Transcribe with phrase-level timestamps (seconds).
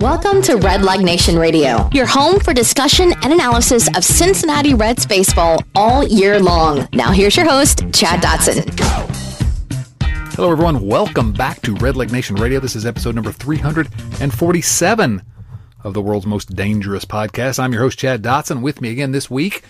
[0.00, 5.64] Welcome to Redleg Nation Radio, your home for discussion and analysis of Cincinnati Reds baseball
[5.74, 6.86] all year long.
[6.92, 8.78] Now, here's your host, Chad Dotson.
[10.36, 10.86] Hello, everyone.
[10.86, 12.60] Welcome back to Redleg Nation Radio.
[12.60, 15.22] This is episode number 347
[15.82, 17.58] of the world's most dangerous podcast.
[17.58, 18.62] I'm your host, Chad Dotson.
[18.62, 19.64] With me again this week,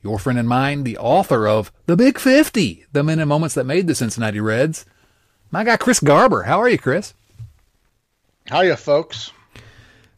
[0.00, 3.66] your friend and mine, the author of The Big 50, the men and moments that
[3.66, 4.86] made the Cincinnati Reds,
[5.50, 6.44] my guy, Chris Garber.
[6.44, 7.14] How are you, Chris?
[8.46, 9.32] How Hiya, folks.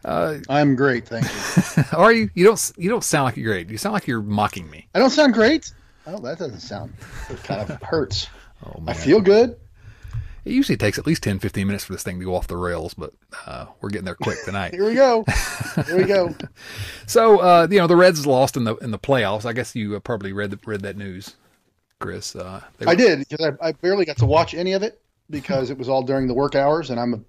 [0.04, 1.84] Uh, I'm great, thank you.
[1.98, 2.28] are you?
[2.34, 2.72] You don't.
[2.76, 3.70] You don't sound like you're great.
[3.70, 4.86] You sound like you're mocking me.
[4.94, 5.72] I don't sound great.
[6.06, 6.92] Oh, that doesn't sound.
[7.30, 8.28] It kind of hurts.
[8.66, 8.88] Oh, man.
[8.88, 9.58] I feel good.
[10.44, 12.56] It usually takes at least 10, 15 minutes for this thing to go off the
[12.56, 13.12] rails, but
[13.46, 14.72] uh, we're getting there quick tonight.
[14.74, 15.24] Here we go.
[15.86, 16.34] Here we go.
[17.06, 19.44] so, uh, you know, the Reds lost in the in the playoffs.
[19.44, 21.36] I guess you uh, probably read the, read that news,
[22.00, 22.36] Chris.
[22.36, 22.88] Uh, were...
[22.88, 25.88] I did because I, I barely got to watch any of it because it was
[25.88, 27.20] all during the work hours, and I'm a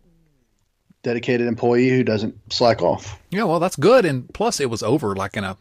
[1.05, 3.21] dedicated employee who doesn't slack off.
[3.29, 4.05] Yeah, well, that's good.
[4.05, 5.55] And plus, it was over like in a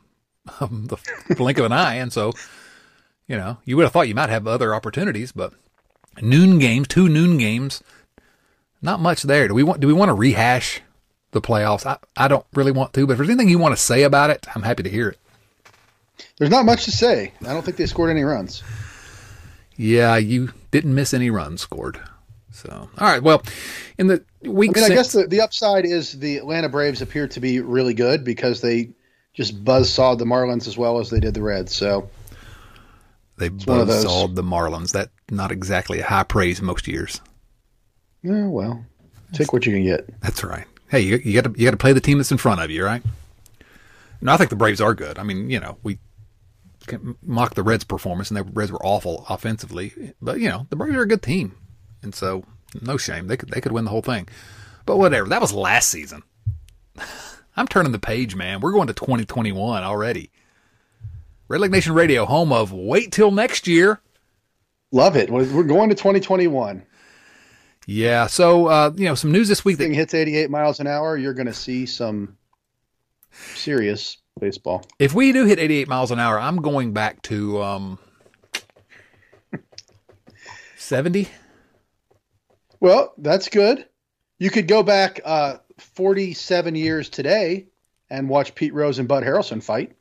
[0.60, 2.32] um, the blink of an eye, and so
[3.28, 5.52] you know you would have thought you might have other opportunities, but
[6.20, 7.82] noon games, two noon games,
[8.82, 9.46] not much there.
[9.46, 9.80] Do we want?
[9.80, 10.80] Do we want to rehash
[11.30, 11.86] the playoffs?
[11.86, 14.30] I, I don't really want to, but if there's anything you want to say about
[14.30, 15.18] it, I'm happy to hear it.
[16.38, 17.32] There's not much to say.
[17.42, 18.62] I don't think they scored any runs.
[19.76, 22.00] Yeah, you didn't miss any runs scored.
[22.52, 23.22] So, all right.
[23.22, 23.42] Well,
[23.98, 27.02] in the week, I mean, six, I guess the, the upside is the Atlanta Braves
[27.02, 28.90] appear to be really good because they
[29.32, 31.74] just buzz sawed the Marlins as well as they did the Reds.
[31.74, 32.08] So
[33.36, 34.92] they buzz sawed the Marlins.
[34.92, 37.20] That not exactly a high praise most years.
[38.22, 38.84] Yeah, well,
[39.32, 40.20] take what you can get.
[40.20, 40.66] That's right.
[40.88, 42.70] Hey, you, you got to you got to play the team that's in front of
[42.70, 43.02] you, right?
[44.20, 45.18] No, I think the Braves are good.
[45.18, 45.98] I mean, you know, we
[46.86, 50.66] can m mock the Reds' performance, and the Reds were awful offensively, but you know,
[50.70, 51.56] the Braves are a good team.
[52.02, 52.44] And so,
[52.80, 53.26] no shame.
[53.26, 54.28] They could they could win the whole thing.
[54.86, 55.28] But whatever.
[55.28, 56.22] That was last season.
[57.56, 58.60] I'm turning the page, man.
[58.60, 60.30] We're going to 2021 already.
[61.48, 64.00] Redleg Nation Radio, home of Wait Till Next Year.
[64.90, 65.30] Love it.
[65.30, 66.82] We're going to 2021.
[67.86, 68.26] Yeah.
[68.26, 71.34] So, uh, you know, some news this week that hits 88 miles an hour, you're
[71.34, 72.36] going to see some
[73.54, 74.84] serious baseball.
[74.98, 77.98] If we do hit 88 miles an hour, I'm going back to um,
[80.76, 81.28] 70.
[82.80, 83.86] Well, that's good.
[84.38, 87.66] You could go back uh, 47 years today
[88.10, 89.96] and watch Pete Rose and Bud Harrelson fight.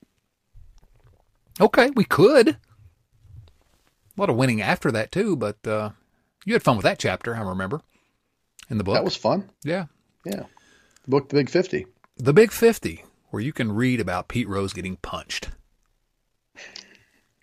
[1.62, 2.50] Okay, we could.
[2.50, 2.58] A
[4.18, 5.92] lot of winning after that too, but uh,
[6.46, 7.82] you had fun with that chapter, I remember,
[8.70, 8.96] in the book.
[8.96, 9.50] That was fun.
[9.64, 9.86] Yeah,
[10.26, 10.44] yeah.
[11.04, 11.88] The book, The Big Fifty.
[12.18, 15.50] The Big Fifty, where you can read about Pete Rose getting punched.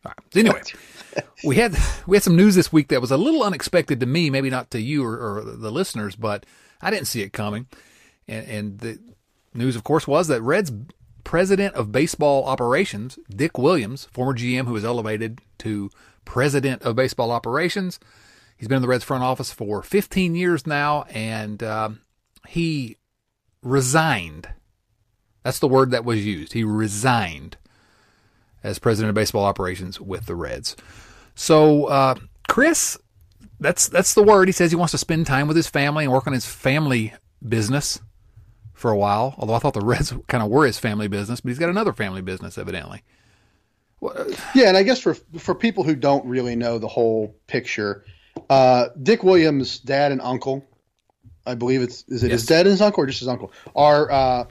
[0.04, 0.36] All right.
[0.36, 0.62] Anyway,
[1.44, 4.30] we had we had some news this week that was a little unexpected to me,
[4.30, 6.46] maybe not to you or, or the listeners, but
[6.80, 7.66] I didn't see it coming.
[8.26, 8.98] And, and the
[9.54, 10.72] news, of course, was that Reds
[11.24, 15.90] president of baseball operations, Dick Williams, former GM who was elevated to
[16.24, 18.00] president of baseball operations,
[18.56, 22.00] he's been in the Reds front office for 15 years now, and um,
[22.48, 22.96] he
[23.62, 24.48] resigned.
[25.42, 26.52] That's the word that was used.
[26.52, 27.56] He resigned
[28.62, 30.76] as president of baseball operations with the Reds.
[31.34, 32.14] So, uh,
[32.48, 32.98] Chris,
[33.60, 34.48] that's that's the word.
[34.48, 37.14] He says he wants to spend time with his family and work on his family
[37.46, 38.00] business
[38.72, 39.34] for a while.
[39.38, 41.92] Although I thought the Reds kind of were his family business, but he's got another
[41.92, 43.02] family business evidently.
[44.54, 48.04] Yeah, and I guess for for people who don't really know the whole picture,
[48.48, 50.64] uh, Dick Williams' dad and uncle,
[51.46, 52.40] I believe it's is it yes.
[52.40, 54.44] his dad and his uncle or just his uncle, are uh,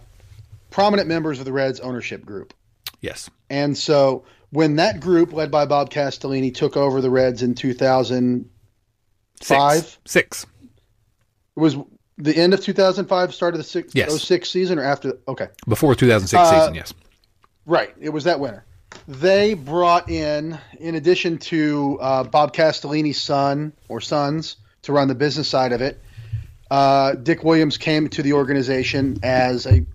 [0.70, 2.54] prominent members of the Reds ownership group.
[3.02, 3.30] Yes.
[3.50, 9.76] And so when that group, led by Bob Castellini, took over the Reds in 2005,
[9.76, 9.98] six.
[10.06, 10.44] six.
[10.44, 11.76] It was
[12.18, 14.22] the end of 2005, start of the six, yes.
[14.22, 15.20] 06 season, or after?
[15.28, 15.48] Okay.
[15.68, 16.94] Before 2006 uh, season, yes.
[17.66, 17.94] Right.
[18.00, 18.66] It was that winter.
[19.08, 25.16] They brought in, in addition to uh, Bob Castellini's son or sons to run the
[25.16, 26.02] business side of it,
[26.72, 29.86] uh, Dick Williams came to the organization as a,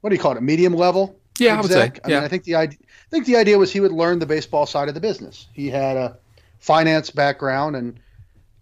[0.00, 1.58] what do you call it, a medium level yeah, exec.
[1.58, 2.00] I would say.
[2.04, 4.26] I mean, I think the idea, I think the idea was he would learn the
[4.26, 5.48] baseball side of the business.
[5.52, 6.18] He had a
[6.58, 8.00] finance background, and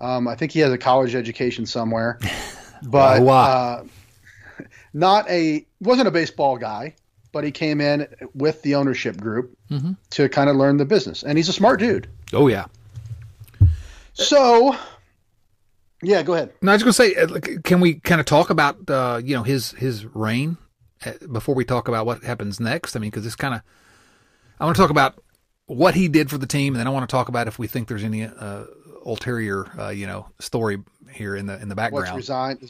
[0.00, 2.19] um, I think he has a college education somewhere,
[2.82, 3.84] but uh,
[4.93, 6.94] not a wasn't a baseball guy.
[7.32, 9.93] But he came in with the ownership group mm-hmm.
[10.11, 12.08] to kind of learn the business, and he's a smart dude.
[12.32, 12.64] Oh yeah.
[14.14, 14.76] So
[16.02, 16.52] yeah, go ahead.
[16.62, 19.37] No, I was going to say, uh, can we kind of talk about uh, you
[19.37, 20.56] know his his reign
[21.31, 22.97] before we talk about what happens next?
[22.97, 23.62] I mean, because this kind of,
[24.58, 25.23] I want to talk about
[25.67, 27.67] what he did for the team, and then I want to talk about if we
[27.67, 28.64] think there's any uh,
[29.05, 30.82] ulterior, uh, you know, story
[31.12, 32.06] here in the in the background.
[32.06, 32.61] What's resigned?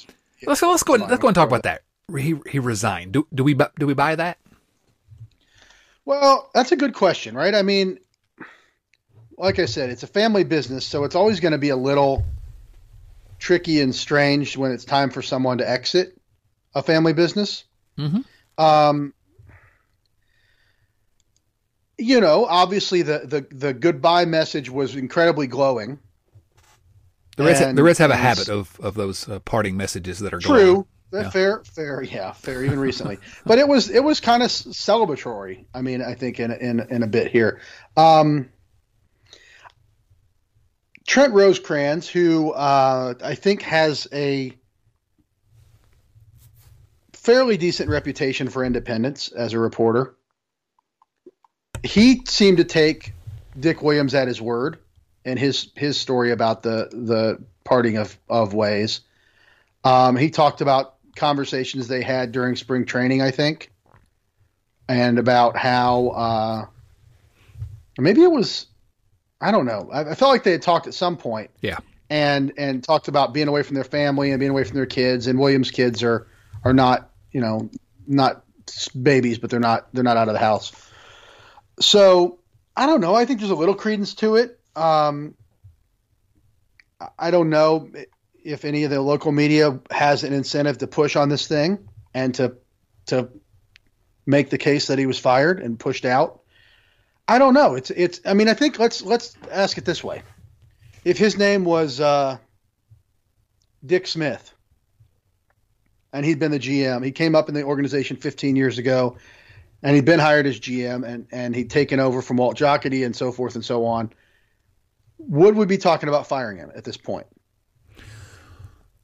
[0.47, 0.71] let's go.
[0.71, 0.95] Let's go.
[0.95, 1.83] And, let's go and talk about that
[2.19, 3.13] he he resigned.
[3.13, 4.39] Do do we do we buy that?
[6.05, 7.55] Well, that's a good question, right?
[7.55, 7.99] I mean,
[9.37, 12.25] like I said, it's a family business, so it's always going to be a little
[13.39, 16.19] tricky and strange when it's time for someone to exit
[16.75, 17.65] a family business.
[18.01, 18.63] Mm-hmm.
[18.63, 19.15] Um,
[21.99, 25.99] you know, obviously the, the, the goodbye message was incredibly glowing.
[27.37, 30.35] The Reds, and, the Reds have a habit of, of those uh, parting messages that
[30.35, 30.87] are true.
[31.13, 31.29] Yeah.
[31.31, 32.65] Fair, fair, yeah, fair.
[32.65, 35.65] Even recently, but it was it was kind of celebratory.
[35.75, 37.61] I mean, I think in in in a bit here.
[37.97, 38.49] Um,
[41.09, 44.53] Trent Rosecrans, who uh, I think has a
[47.23, 50.15] fairly decent reputation for independence as a reporter.
[51.83, 53.13] He seemed to take
[53.59, 54.79] Dick Williams at his word
[55.25, 59.01] and his his story about the the parting of of ways.
[59.85, 63.71] Um, he talked about conversations they had during spring training, I think,
[64.89, 66.67] and about how uh,
[67.99, 68.67] maybe it was
[69.41, 69.91] I don't know.
[69.93, 71.51] I, I felt like they had talked at some point.
[71.61, 71.79] Yeah.
[72.09, 75.27] And and talked about being away from their family and being away from their kids.
[75.27, 76.27] And Williams' kids are
[76.65, 77.71] are not you know
[78.07, 78.45] not
[79.01, 80.73] babies, but they're not they're not out of the house.
[81.81, 82.39] So
[82.77, 83.15] I don't know.
[83.15, 84.59] I think there's a little credence to it.
[84.77, 85.35] Um,
[87.19, 87.91] I don't know
[88.45, 92.35] if any of the local media has an incentive to push on this thing and
[92.37, 92.57] to
[93.07, 93.29] to
[94.27, 96.41] make the case that he was fired and pushed out.
[97.27, 97.75] I don't know.
[97.75, 98.21] It's it's.
[98.25, 100.23] I mean, I think let's let's ask it this way:
[101.05, 102.39] if his name was uh,
[103.85, 104.53] Dick Smith,
[106.13, 109.17] and he'd been the GM, he came up in the organization 15 years ago,
[109.83, 113.15] and he'd been hired as GM, and and he'd taken over from Walt Jocketty and
[113.15, 114.13] so forth and so on.
[115.19, 117.27] Would we be talking about firing him at this point?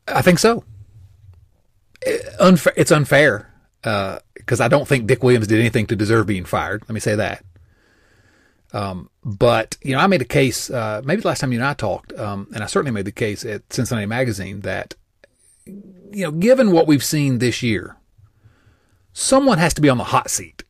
[0.09, 0.65] I think so.
[2.39, 6.45] Unfair, it's unfair because uh, I don't think Dick Williams did anything to deserve being
[6.45, 6.83] fired.
[6.83, 7.45] Let me say that.
[8.73, 10.71] Um, but you know, I made a case.
[10.71, 13.13] Uh, maybe the last time you and I talked, um, and I certainly made the
[13.13, 14.95] case at Cincinnati Magazine that
[16.13, 17.97] you know, given what we've seen this year,
[19.13, 20.65] someone has to be on the hot seat,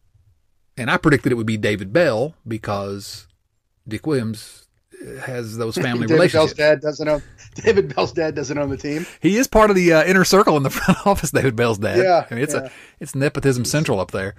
[0.76, 3.26] and I predicted it would be David Bell because
[3.86, 4.66] Dick Williams
[5.20, 6.54] has those family David relationships.
[6.54, 7.22] Bell's dad doesn't own.
[7.54, 9.06] David Bell's dad doesn't own the team.
[9.20, 11.30] He is part of the uh, inner circle in the front office.
[11.30, 11.98] David Bell's dad.
[11.98, 12.66] Yeah, I mean, it's yeah.
[12.66, 14.34] a it's nepotism central up there.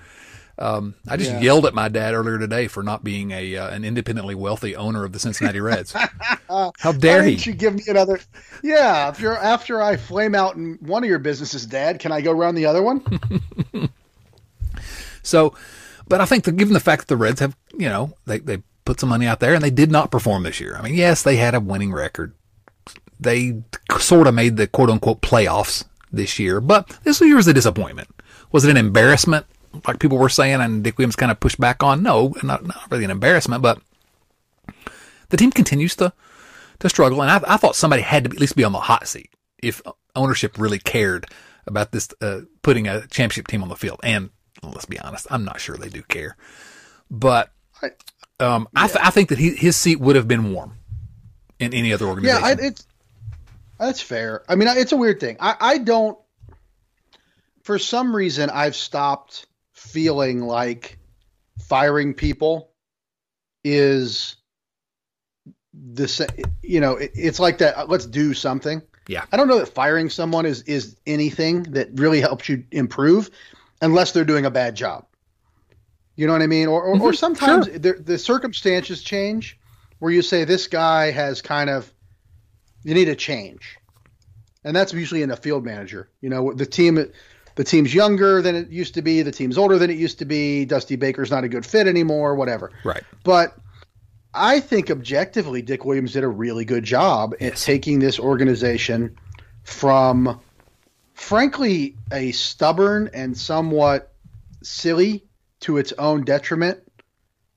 [0.60, 1.40] Um, I just yeah.
[1.40, 5.04] yelled at my dad earlier today for not being a uh, an independently wealthy owner
[5.04, 5.92] of the Cincinnati Reds.
[6.50, 7.52] How dare Why he?
[7.52, 8.20] you give me another?
[8.64, 12.22] Yeah, if you're after I flame out in one of your businesses, Dad, can I
[12.22, 13.04] go around the other one?
[15.22, 15.54] so,
[16.08, 18.64] but I think that given the fact that the Reds have, you know, they they
[18.84, 20.76] put some money out there and they did not perform this year.
[20.76, 22.34] I mean, yes, they had a winning record.
[23.20, 23.62] They
[24.00, 28.10] sort of made the quote unquote playoffs this year, but this year was a disappointment.
[28.52, 29.46] Was it an embarrassment?
[29.88, 32.04] Like people were saying, and Dick Williams kind of pushed back on.
[32.04, 33.80] No, not, not really an embarrassment, but
[35.30, 36.14] the team continues to
[36.80, 37.22] to struggle.
[37.22, 39.32] And I, I thought somebody had to at least be on the hot seat
[39.62, 39.82] if
[40.16, 41.28] ownership really cared
[41.66, 44.00] about this uh, putting a championship team on the field.
[44.04, 44.30] And
[44.64, 46.38] let's be honest, I'm not sure they do care.
[47.10, 47.52] But
[48.40, 48.84] um, yeah.
[48.84, 50.74] I, th- I, think that he, his seat would have been warm
[51.60, 52.42] in any other organization.
[52.42, 52.88] Yeah, I, it's
[53.80, 54.44] that's fair.
[54.48, 55.38] I mean, it's a weird thing.
[55.40, 56.18] I, I don't.
[57.64, 59.46] For some reason, I've stopped
[59.88, 60.98] feeling like
[61.68, 62.72] firing people
[63.64, 64.36] is
[65.74, 66.22] this
[66.62, 68.82] you know it, it's like that let's do something.
[69.08, 69.26] Yeah.
[69.32, 73.30] I don't know that firing someone is is anything that really helps you improve
[73.82, 75.06] unless they're doing a bad job.
[76.16, 76.68] You know what i mean?
[76.68, 77.04] Or or, mm-hmm.
[77.04, 77.78] or sometimes sure.
[77.78, 79.60] the, the circumstances change
[80.00, 81.92] where you say this guy has kind of
[82.84, 83.78] you need a change.
[84.64, 86.10] And that's usually in a field manager.
[86.22, 86.98] You know the team
[87.58, 90.26] the team's younger than it used to be, the team's older than it used to
[90.26, 92.72] be, Dusty Baker's not a good fit anymore, whatever.
[92.84, 93.04] Right.
[93.24, 93.58] But
[94.34, 97.54] I think objectively, Dick Williams did a really good job yes.
[97.54, 99.18] at taking this organization
[99.64, 100.40] from,
[101.16, 104.14] frankly, a stubborn and somewhat
[104.62, 105.26] silly
[105.62, 106.80] to its own detriment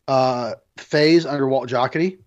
[0.09, 2.19] uh, phase under Walt Jocketty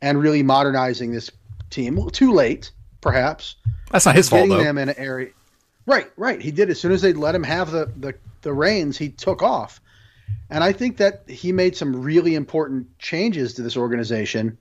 [0.00, 1.30] and really modernizing this
[1.68, 2.08] team.
[2.08, 2.70] Too late,
[3.02, 3.56] perhaps.
[3.90, 4.56] That's not his fault, though.
[4.56, 5.32] them in an area.
[5.90, 6.40] Right, right.
[6.40, 9.42] He did as soon as they let him have the, the, the reins, he took
[9.42, 9.80] off.
[10.48, 14.56] And I think that he made some really important changes to this organization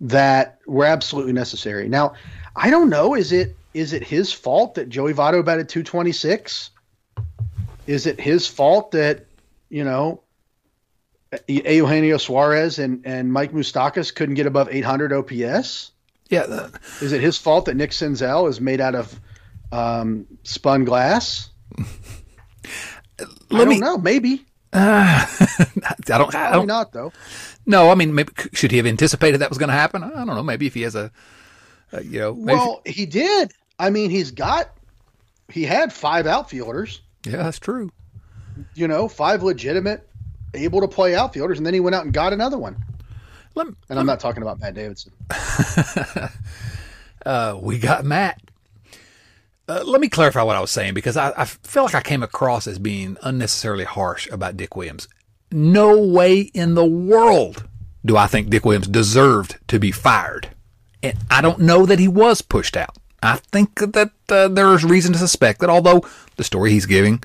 [0.00, 1.88] that were absolutely necessary.
[1.88, 2.14] Now,
[2.56, 6.70] I don't know, is it is it his fault that Joey Votto batted 226?
[7.86, 9.26] Is it his fault that,
[9.68, 10.20] you know,
[11.46, 15.92] Eugenio Suarez and, and Mike Moustakas couldn't get above 800 OPS?
[16.28, 16.70] Yeah.
[17.00, 19.20] Is it his fault that Nick Senzel is made out of
[19.74, 21.50] um, spun glass.
[21.76, 21.88] Let
[23.50, 23.98] I don't me, know.
[23.98, 24.44] Maybe.
[24.72, 26.34] Uh, I don't.
[26.34, 26.66] I don't.
[26.66, 27.12] not though.
[27.66, 30.02] No, I mean, maybe should he have anticipated that was going to happen?
[30.02, 30.42] I don't know.
[30.42, 31.10] Maybe if he has a,
[31.92, 32.32] a you know.
[32.32, 33.52] well, he did.
[33.78, 34.70] I mean, he's got.
[35.48, 37.02] He had five outfielders.
[37.26, 37.90] Yeah, that's true.
[38.74, 40.08] You know, five legitimate,
[40.54, 42.82] able to play outfielders, and then he went out and got another one.
[43.54, 45.12] Let, and let I'm not talking about Matt Davidson.
[47.26, 48.40] uh, we got Matt.
[49.66, 52.22] Uh, let me clarify what I was saying because I, I feel like I came
[52.22, 55.08] across as being unnecessarily harsh about Dick Williams.
[55.50, 57.66] No way in the world
[58.04, 60.50] do I think Dick Williams deserved to be fired.
[61.02, 62.96] And I don't know that he was pushed out.
[63.22, 66.02] I think that uh, there is reason to suspect that although
[66.36, 67.22] the story he's giving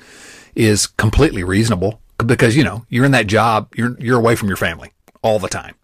[0.54, 4.56] is completely reasonable because, you know, you're in that job, you're, you're away from your
[4.56, 4.92] family
[5.22, 5.74] all the time.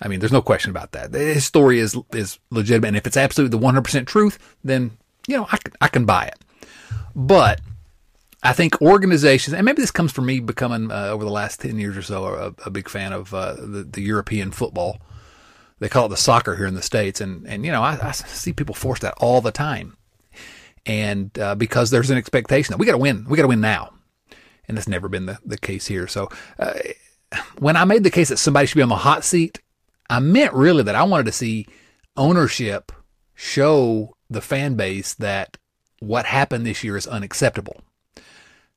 [0.00, 1.12] I mean, there's no question about that.
[1.12, 2.88] His story is, is legitimate.
[2.88, 4.92] And if it's absolutely the 100% truth, then
[5.28, 6.38] you know, I, I can buy it.
[7.14, 7.60] But
[8.42, 11.78] I think organizations, and maybe this comes from me becoming uh, over the last 10
[11.78, 15.00] years or so a, a big fan of uh, the, the, European football.
[15.78, 17.20] They call it the soccer here in the States.
[17.20, 19.96] And, and you know, I, I see people force that all the time.
[20.84, 23.62] And uh, because there's an expectation that we got to win, we got to win
[23.62, 23.94] now.
[24.68, 26.06] And that's never been the, the case here.
[26.06, 26.28] So
[26.58, 26.74] uh,
[27.58, 29.60] when I made the case that somebody should be on the hot seat,
[30.10, 31.66] I meant really that I wanted to see
[32.16, 32.92] ownership
[33.34, 35.58] show the fan base that
[36.00, 37.80] what happened this year is unacceptable.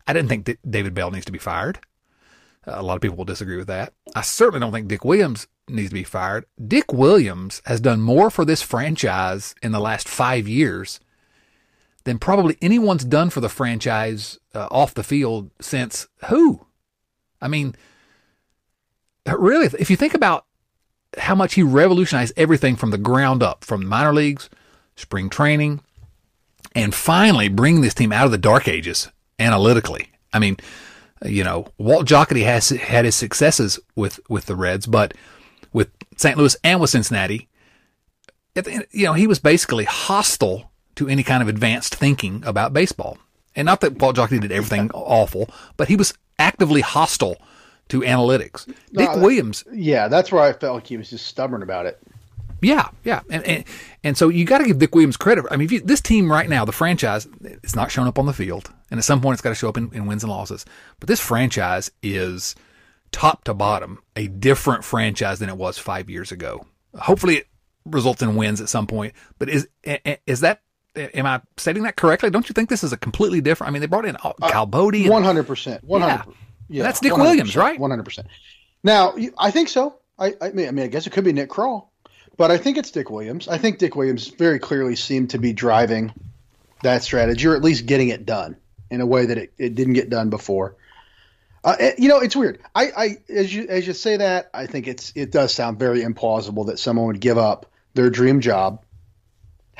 [0.05, 1.79] I didn't think that David Bell needs to be fired.
[2.65, 3.93] A lot of people will disagree with that.
[4.15, 6.45] I certainly don't think Dick Williams needs to be fired.
[6.65, 10.99] Dick Williams has done more for this franchise in the last five years
[12.03, 16.65] than probably anyone's done for the franchise uh, off the field since who?
[17.41, 17.75] I mean,
[19.25, 20.45] really, if you think about
[21.17, 24.49] how much he revolutionized everything from the ground up, from minor leagues
[24.97, 25.79] spring training,
[26.75, 30.11] and finally bring this team out of the dark ages analytically.
[30.33, 30.57] I mean,
[31.25, 35.13] you know, Walt Jocketty has had his successes with with the Reds, but
[35.71, 36.37] with St.
[36.37, 37.47] Louis and with Cincinnati,
[38.91, 43.17] you know, he was basically hostile to any kind of advanced thinking about baseball.
[43.55, 47.37] And not that Walt Jocketty did everything awful, but he was actively hostile
[47.89, 48.67] to analytics.
[48.91, 49.63] No, Dick Williams.
[49.71, 51.99] Yeah, that's where I felt like he was just stubborn about it.
[52.61, 53.63] Yeah, yeah, and and,
[54.03, 55.45] and so you got to give Dick Williams credit.
[55.51, 58.33] I mean, you, this team right now, the franchise, it's not showing up on the
[58.33, 60.65] field, and at some point, it's got to show up in, in wins and losses.
[60.99, 62.55] But this franchise is
[63.11, 66.65] top to bottom a different franchise than it was five years ago.
[66.95, 67.47] Hopefully, it
[67.85, 69.13] results in wins at some point.
[69.37, 69.67] But is
[70.25, 70.61] is that
[70.95, 72.29] am I stating that correctly?
[72.29, 73.69] Don't you think this is a completely different?
[73.69, 75.09] I mean, they brought in uh, Kyle Boddy.
[75.09, 75.83] One hundred percent.
[75.83, 76.33] One hundred.
[76.69, 77.79] Yeah, that's Dick Williams, right?
[77.79, 78.27] One hundred percent.
[78.83, 79.99] Now, I think so.
[80.19, 81.89] I, I mean, I guess it could be Nick Krall.
[82.37, 83.47] But I think it's Dick Williams.
[83.47, 86.13] I think Dick Williams very clearly seemed to be driving
[86.83, 88.55] that strategy, or at least getting it done
[88.91, 90.75] in a way that it, it didn't get done before.
[91.63, 92.59] Uh, it, you know, it's weird.
[92.75, 96.01] I, I, as you as you say that, I think it's it does sound very
[96.01, 97.65] implausible that someone would give up
[97.95, 98.83] their dream job.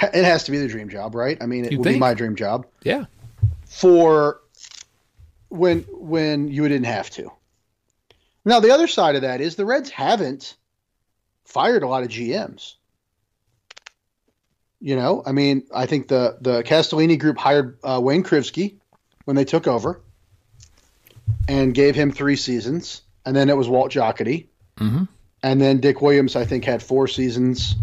[0.01, 1.37] It has to be the dream job, right?
[1.41, 1.95] I mean, it you would think?
[1.95, 2.67] be my dream job.
[2.83, 3.05] Yeah.
[3.65, 4.41] For
[5.49, 7.31] when when you didn't have to.
[8.43, 10.55] Now the other side of that is the Reds haven't
[11.47, 12.75] fired a lot of GMs.
[14.79, 18.75] You know, I mean, I think the the Castellini group hired uh, Wayne Krivsky
[19.25, 20.01] when they took over,
[21.47, 24.45] and gave him three seasons, and then it was Walt Jocketty,
[24.77, 25.05] mm-hmm.
[25.41, 27.75] and then Dick Williams, I think, had four seasons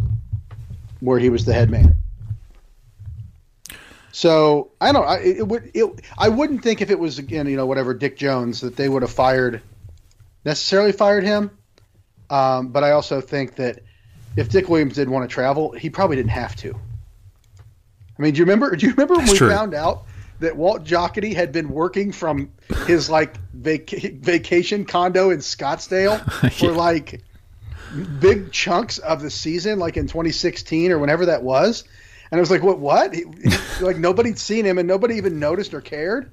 [1.00, 1.96] where he was the head man.
[4.12, 5.04] So I don't.
[5.04, 5.72] I, it would.
[5.74, 8.88] It, I wouldn't think if it was again, you know, whatever Dick Jones that they
[8.88, 9.60] would have fired,
[10.44, 11.50] necessarily fired him.
[12.34, 13.78] Um, but I also think that
[14.36, 16.74] if Dick Williams did want to travel, he probably didn't have to.
[16.74, 18.74] I mean, do you remember?
[18.74, 19.48] Do you remember when we true.
[19.48, 20.06] found out
[20.40, 22.50] that Walt Jocketty had been working from
[22.86, 26.48] his like vac- vacation condo in Scottsdale yeah.
[26.50, 27.22] for like
[28.18, 31.84] big chunks of the season, like in 2016 or whenever that was?
[32.32, 32.80] And I was like, what?
[32.80, 33.14] What?
[33.14, 33.26] He,
[33.80, 36.32] like nobody'd seen him and nobody even noticed or cared.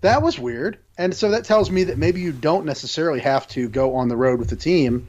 [0.00, 0.78] That was weird.
[0.96, 4.16] And so that tells me that maybe you don't necessarily have to go on the
[4.16, 5.06] road with the team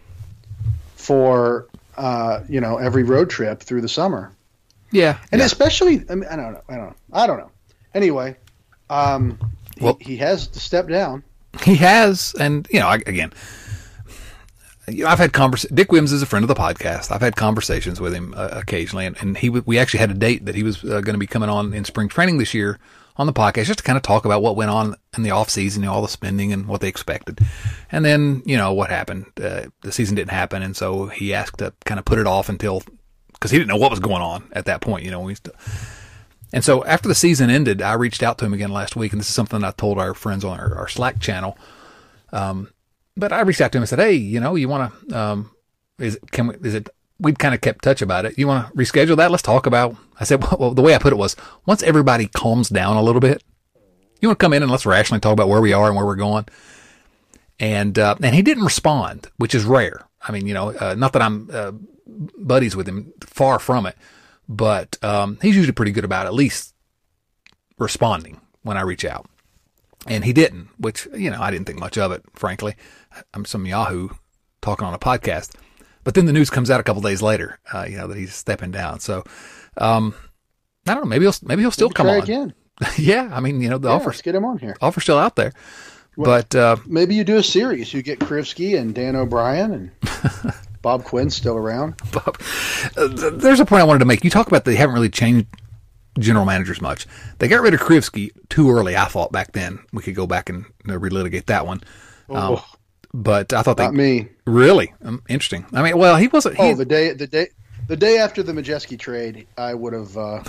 [1.00, 4.36] for uh, you know every road trip through the summer.
[4.92, 5.46] Yeah, and yeah.
[5.46, 7.52] especially I, mean, I don't know, I don't know, I don't know.
[7.94, 8.36] Anyway,
[8.90, 9.40] um,
[9.80, 11.24] well, he, he has to step down.
[11.64, 13.34] He has, and you know, I, again,
[14.88, 15.64] you know, I've had convers.
[15.74, 17.12] Dick Williams is a friend of the podcast.
[17.12, 20.46] I've had conversations with him uh, occasionally, and, and he we actually had a date
[20.46, 22.78] that he was uh, going to be coming on in spring training this year
[23.20, 25.50] on the podcast just to kind of talk about what went on in the off
[25.50, 27.42] season, you know, all the spending and what they expected.
[27.92, 29.26] And then, you know, what happened.
[29.38, 30.64] Uh, the season didn't happen.
[30.64, 32.82] And so he asked to kind of put it off until,
[33.34, 35.20] because he didn't know what was going on at that point, you know.
[35.20, 35.36] We
[36.54, 39.20] and so after the season ended, I reached out to him again last week, and
[39.20, 41.58] this is something I told our friends on our, our Slack channel.
[42.32, 42.72] Um,
[43.18, 45.20] but I reached out to him and said, "Hey, you know, you want to?
[45.20, 45.52] Um,
[46.00, 46.56] is it, can we?
[46.64, 46.90] Is it?
[47.20, 48.40] We'd kind of kept touch about it.
[48.40, 49.30] You want to reschedule that?
[49.30, 51.36] Let's talk about." I said, well, the way I put it was,
[51.66, 53.44] once everybody calms down a little bit,
[54.22, 56.06] you want to come in and let's rationally talk about where we are and where
[56.06, 56.46] we're going.
[57.60, 60.06] And uh, and he didn't respond, which is rare.
[60.22, 61.72] I mean, you know, uh, not that I'm uh,
[62.38, 63.98] buddies with him, far from it,
[64.48, 66.74] but um, he's usually pretty good about at least
[67.78, 69.28] responding when I reach out.
[70.08, 72.76] And he didn't, which, you know, I didn't think much of it, frankly.
[73.34, 74.10] I'm some Yahoo
[74.62, 75.56] talking on a podcast.
[76.04, 78.34] But then the news comes out a couple days later, uh, you know, that he's
[78.34, 79.02] stepping down.
[79.02, 79.24] So,
[79.80, 80.14] um,
[80.88, 81.10] I don't know.
[81.10, 82.20] Maybe he'll, maybe he'll still maybe come on.
[82.22, 82.54] again.
[82.98, 83.30] yeah.
[83.32, 84.78] I mean, you know, the yeah, offer, let's get him on here.
[84.82, 85.54] Offer's still out there.
[86.18, 87.94] Well, but, uh, maybe you do a series.
[87.94, 89.92] You get Krivsky and Dan O'Brien and
[90.82, 91.96] Bob Quinn's still around.
[92.12, 92.42] Bob,
[92.98, 94.24] uh, there's a point I wanted to make.
[94.24, 95.48] You talk about they haven't really changed
[96.18, 97.08] general managers much.
[97.38, 99.80] They got rid of Krivsky too early, I thought back then.
[99.94, 101.82] We could go back and you know, relitigate that one.
[102.30, 102.62] Oh, um,
[103.14, 105.66] but I thought not they me really um, interesting.
[105.74, 106.58] I mean, well, he wasn't.
[106.58, 107.48] He, oh, the day the day
[107.90, 110.16] the day after the Majewski trade, I would have.
[110.16, 110.44] Uh,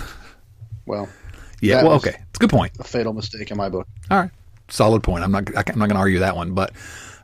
[0.85, 1.09] well,
[1.61, 1.83] yeah.
[1.83, 2.71] Well, okay, it's a good point.
[2.79, 3.87] A fatal mistake in my book.
[4.09, 4.31] All right,
[4.69, 5.25] solid point.
[5.25, 5.49] I'm not.
[5.49, 6.53] I'm not going to argue that one.
[6.53, 6.71] But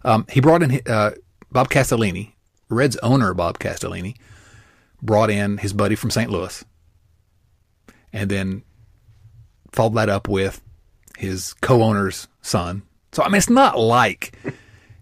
[0.04, 1.12] um, he brought in uh,
[1.52, 2.34] Bob Castellini,
[2.68, 4.18] Reds owner Bob Castellini,
[5.02, 6.30] brought in his buddy from St.
[6.30, 6.66] Louis,
[8.12, 8.64] and then
[9.72, 10.62] followed that up with
[11.16, 12.82] his co-owner's son.
[13.12, 14.36] So I mean, it's not like,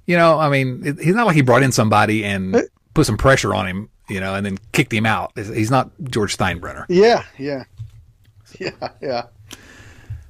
[0.05, 3.17] you know, I mean, it, he's not like he brought in somebody and put some
[3.17, 5.32] pressure on him, you know, and then kicked him out.
[5.36, 6.86] He's not George Steinbrenner.
[6.90, 7.64] Yeah, yeah,
[8.60, 8.72] yeah,
[9.02, 9.24] yeah.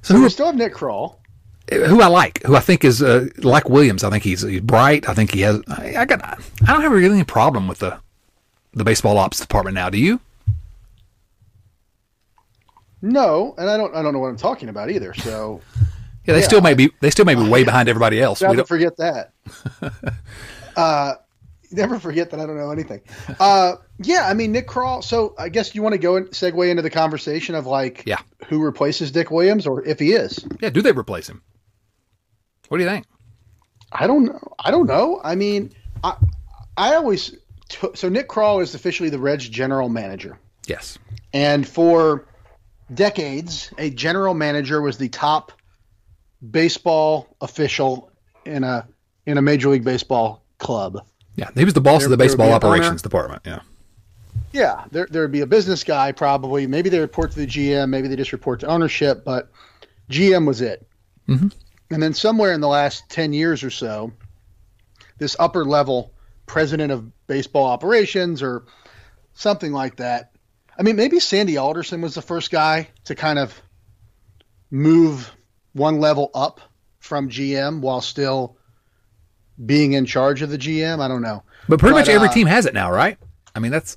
[0.02, 1.16] So, so we still have Nick Krall,
[1.70, 4.04] who I like, who I think is uh, like Williams.
[4.04, 5.08] I think he's, he's bright.
[5.08, 5.60] I think he has.
[5.68, 6.22] I, I got.
[6.22, 7.98] I don't have really any problem with the
[8.72, 9.90] the baseball ops department now.
[9.90, 10.20] Do you?
[13.02, 13.94] No, and I don't.
[13.94, 15.12] I don't know what I'm talking about either.
[15.14, 15.60] So,
[16.24, 16.90] yeah, they yeah, still may be.
[17.00, 18.40] They still may be way behind everybody else.
[18.40, 19.32] We don't forget that.
[20.76, 21.14] uh,
[21.82, 23.02] never forget that I don't know anything.
[23.38, 25.04] Uh, yeah, I mean Nick Krall.
[25.04, 28.20] So I guess you want to go and segue into the conversation of like, yeah,
[28.46, 30.44] who replaces Dick Williams, or if he is.
[30.60, 31.42] Yeah, do they replace him?
[32.68, 33.06] What do you think?
[33.92, 34.54] I don't know.
[34.58, 35.20] I don't know.
[35.22, 36.16] I mean, I
[36.76, 37.36] I always
[37.68, 40.38] t- so Nick Krall is officially the Reds general manager.
[40.66, 40.98] Yes,
[41.32, 42.26] and for
[42.92, 45.52] decades, a general manager was the top
[46.50, 48.10] baseball official
[48.44, 48.88] in a
[49.26, 51.04] in a major league baseball club.
[51.36, 53.42] Yeah, he was the boss there, of the baseball operations department.
[53.44, 53.60] Yeah.
[54.52, 56.66] Yeah, there there'd be a business guy probably.
[56.66, 57.90] Maybe they report to the GM.
[57.90, 59.24] Maybe they just report to ownership.
[59.24, 59.50] But
[60.10, 60.86] GM was it.
[61.28, 61.48] Mm-hmm.
[61.90, 64.12] And then somewhere in the last ten years or so,
[65.18, 66.12] this upper level
[66.46, 68.64] president of baseball operations or
[69.34, 70.30] something like that
[70.78, 73.60] I mean, maybe Sandy Alderson was the first guy to kind of
[74.70, 75.34] move
[75.72, 76.60] one level up
[76.98, 78.55] from GM while still
[79.64, 81.00] being in charge of the GM.
[81.00, 81.42] I don't know.
[81.68, 83.18] But pretty but, much every uh, team has it now, right?
[83.54, 83.96] I mean, that's.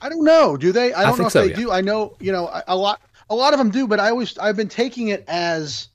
[0.00, 0.56] I don't know.
[0.56, 0.92] Do they?
[0.92, 1.56] I don't I know if so, they yeah.
[1.56, 1.70] do.
[1.70, 4.56] I know, you know, a lot, a lot of them do, but I always, I've
[4.56, 5.88] been taking it as.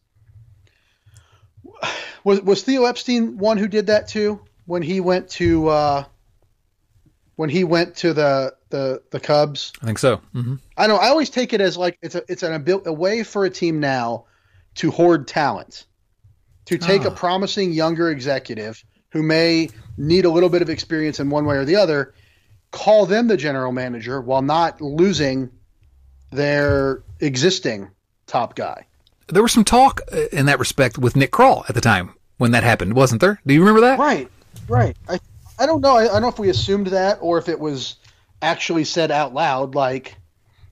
[2.23, 6.03] Was was Theo Epstein one who did that too when he went to uh,
[7.35, 9.73] when he went to the the the Cubs?
[9.81, 10.17] I think so.
[10.33, 10.55] Mm-hmm.
[10.77, 10.95] I know.
[10.95, 13.79] I always take it as like it's a it's an a way for a team
[13.79, 14.25] now
[14.75, 15.85] to hoard talent,
[16.65, 17.15] to take a ah.
[17.15, 21.65] promising younger executive who may need a little bit of experience in one way or
[21.65, 22.13] the other,
[22.71, 25.49] call them the general manager while not losing
[26.31, 27.89] their existing
[28.27, 28.85] top guy.
[29.27, 32.51] There was some talk uh, in that respect with Nick Krall at the time when
[32.51, 33.39] that happened, wasn't there?
[33.45, 33.99] Do you remember that?
[33.99, 34.29] Right,
[34.67, 34.95] right.
[35.07, 35.19] I
[35.57, 35.95] I don't know.
[35.95, 37.95] I, I don't know if we assumed that or if it was
[38.41, 40.17] actually said out loud, like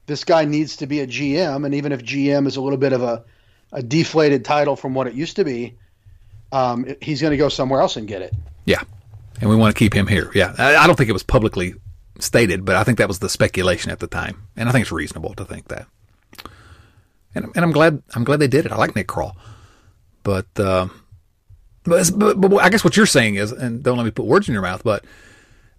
[0.06, 2.94] this guy needs to be a GM, and even if GM is a little bit
[2.94, 3.24] of a,
[3.72, 5.78] a deflated title from what it used to be,
[6.54, 8.34] um, he's going to go somewhere else and get it.
[8.66, 8.84] Yeah,
[9.42, 10.32] and we want to keep him here.
[10.34, 11.74] Yeah, I, I don't think it was publicly
[12.20, 14.92] stated, but I think that was the speculation at the time, and I think it's
[14.92, 15.88] reasonable to think that.
[17.36, 18.72] And, and I'm glad I'm glad they did it.
[18.72, 19.34] I like Nick Krall,
[20.24, 20.48] but.
[20.58, 20.88] Uh,
[21.86, 24.48] but, but, but I guess what you're saying is, and don't let me put words
[24.48, 25.04] in your mouth, but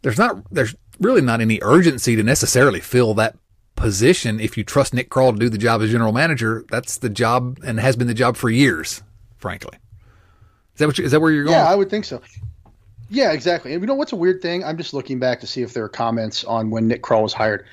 [0.03, 3.37] there's not there's really not any urgency to necessarily fill that
[3.75, 6.65] position if you trust Nick Krall to do the job as general manager.
[6.71, 9.03] That's the job and has been the job for years,
[9.37, 9.79] frankly.
[10.75, 11.57] Is that what you, is that where you're going?
[11.57, 12.21] Yeah, I would think so.
[13.09, 13.73] Yeah, exactly.
[13.73, 14.65] And you know what's a weird thing?
[14.65, 17.33] I'm just looking back to see if there are comments on when Nick Krall was
[17.33, 17.67] hired,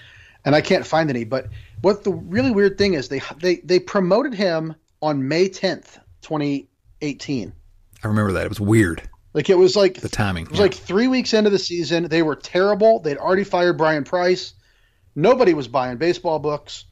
[0.46, 1.24] and I can't find any.
[1.24, 1.48] But
[1.82, 7.54] what the really weird thing is they they they promoted him on May 10th, 2018.
[8.04, 8.46] I remember that.
[8.46, 9.02] It was weird.
[9.34, 10.46] Like it was like the timing.
[10.46, 10.64] It was yeah.
[10.66, 12.08] like three weeks into the season.
[12.08, 13.00] They were terrible.
[13.00, 14.54] They'd already fired Bryan Price.
[15.16, 16.86] Nobody was buying baseball books.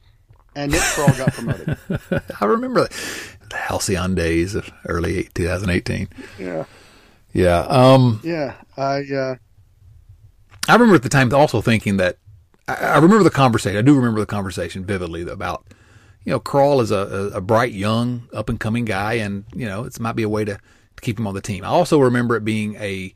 [0.56, 2.22] and Nick Krall got promoted.
[2.40, 6.08] I remember the halcyon days of early 2018.
[6.38, 6.64] Yeah.
[7.32, 7.60] Yeah.
[7.60, 8.54] Um, yeah.
[8.76, 9.36] I, uh,
[10.68, 12.18] I remember at the time also thinking that
[12.68, 13.78] I, I, remember the conversation.
[13.78, 15.66] I do remember the conversation vividly about,
[16.24, 19.66] you know, Krall is a, a, a bright, young, up and coming guy, and you
[19.66, 21.64] know, it might be a way to, to keep him on the team.
[21.64, 23.14] I also remember it being a,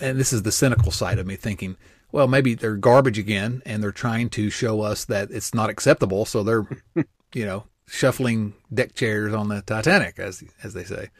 [0.00, 1.76] and this is the cynical side of me thinking,
[2.12, 6.24] well, maybe they're garbage again, and they're trying to show us that it's not acceptable.
[6.24, 6.66] So they're,
[7.34, 11.10] you know, shuffling deck chairs on the Titanic, as as they say.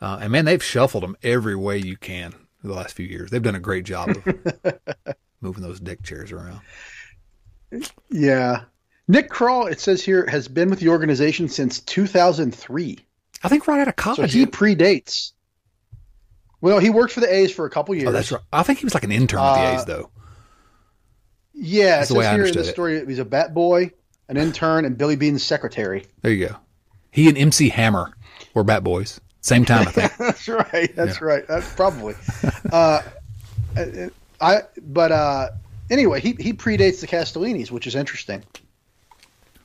[0.00, 3.30] Uh, and man, they've shuffled them every way you can the last few years.
[3.30, 4.78] They've done a great job of
[5.40, 6.60] moving those deck chairs around.
[8.10, 8.62] Yeah.
[9.08, 12.98] Nick Krall, it says here, has been with the organization since 2003.
[13.42, 14.32] I think right out of college.
[14.32, 15.32] So he predates.
[16.60, 18.08] Well, he worked for the A's for a couple years.
[18.08, 18.42] Oh, that's right.
[18.52, 20.10] I think he was like an intern with the A's, uh, though.
[21.54, 23.08] Yeah, that's it says here in the story it.
[23.08, 23.92] he's a bat boy,
[24.28, 26.06] an intern, and Billy Beane's secretary.
[26.22, 26.56] There you go.
[27.10, 28.14] He and MC Hammer
[28.54, 29.20] were bat boys.
[29.40, 30.16] Same time, I think.
[30.18, 30.94] that's right.
[30.94, 31.26] That's yeah.
[31.26, 31.46] right.
[31.46, 32.14] That's probably.
[32.72, 33.02] uh,
[34.40, 35.48] I but uh,
[35.90, 38.42] anyway, he he predates the Castellinis, which is interesting.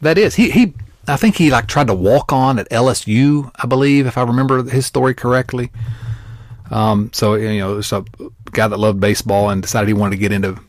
[0.02, 0.74] That is he he.
[1.08, 4.64] I think he like tried to walk on at LSU, I believe, if I remember
[4.64, 5.72] his story correctly.
[6.70, 8.04] Um, so you know, it's a
[8.52, 10.60] guy that loved baseball and decided he wanted to get into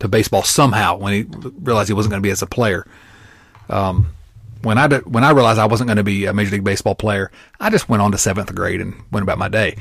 [0.00, 1.22] to baseball somehow when he
[1.62, 2.86] realized he wasn't going to be as a player.
[3.68, 4.14] Um,
[4.62, 6.94] when I did, when I realized I wasn't going to be a major league baseball
[6.94, 9.76] player, I just went on to seventh grade and went about my day.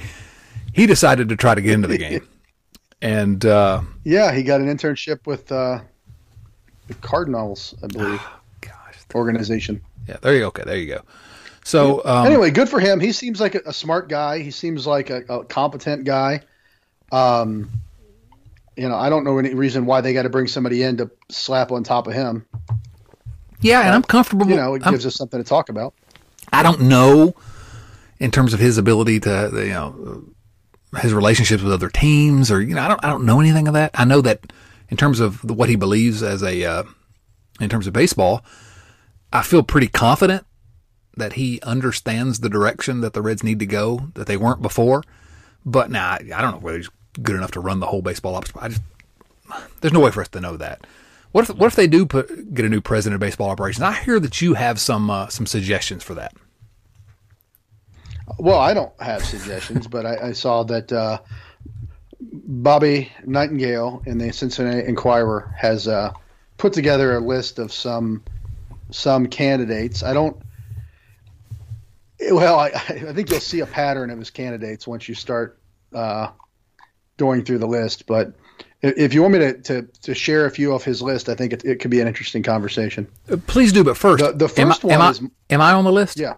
[0.74, 2.28] He decided to try to get into the game,
[3.02, 5.80] and uh, yeah, he got an internship with uh,
[6.88, 8.20] the Cardinals, I believe.
[8.22, 9.82] Oh, gosh, organization.
[10.08, 10.48] Yeah, there you go.
[10.48, 11.02] Okay, there you go.
[11.64, 13.00] So um, anyway, good for him.
[13.00, 14.40] He seems like a, a smart guy.
[14.40, 16.42] He seems like a, a, competent guy.
[17.12, 17.72] Um,
[18.78, 21.10] you know, I don't know any reason why they got to bring somebody in to
[21.30, 22.46] slap on top of him.
[23.66, 24.48] Yeah, but, and I'm comfortable.
[24.48, 25.94] You know, it gives I'm, us something to talk about.
[26.54, 27.34] I don't know
[28.20, 30.24] in terms of his ability to, you know,
[31.00, 33.74] his relationships with other teams, or you know, I don't, I don't know anything of
[33.74, 33.92] that.
[33.96, 34.54] I know that
[34.90, 36.84] in terms of what he believes as a, uh,
[37.60, 38.46] in terms of baseball,
[39.34, 40.46] I feel pretty confident
[41.18, 45.04] that he understands the direction that the Reds need to go that they weren't before.
[45.66, 46.90] But now I don't know whether he's
[47.22, 48.52] good enough to run the whole baseball ops.
[48.60, 48.82] I just
[49.82, 50.86] there's no way for us to know that.
[51.36, 53.84] What if what if they do put get a new president of baseball operations?
[53.84, 56.34] I hear that you have some uh, some suggestions for that.
[58.40, 61.20] Well, I don't have suggestions, but I, I saw that uh,
[62.22, 66.14] Bobby Nightingale in the Cincinnati Enquirer has uh,
[66.56, 68.24] put together a list of some
[68.92, 70.04] some candidates.
[70.04, 70.42] I don't
[72.32, 75.60] well, I, I, think you'll see a pattern of his candidates once you start
[75.94, 76.30] uh,
[77.18, 78.06] going through the list.
[78.06, 78.36] But
[78.98, 81.54] if you want me to, to, to, share a few of his list, I think
[81.54, 83.08] it, it could be an interesting conversation.
[83.32, 83.84] Uh, please do.
[83.84, 86.20] But first, the, the first am I, one am is am I on the list?
[86.20, 86.36] Yeah.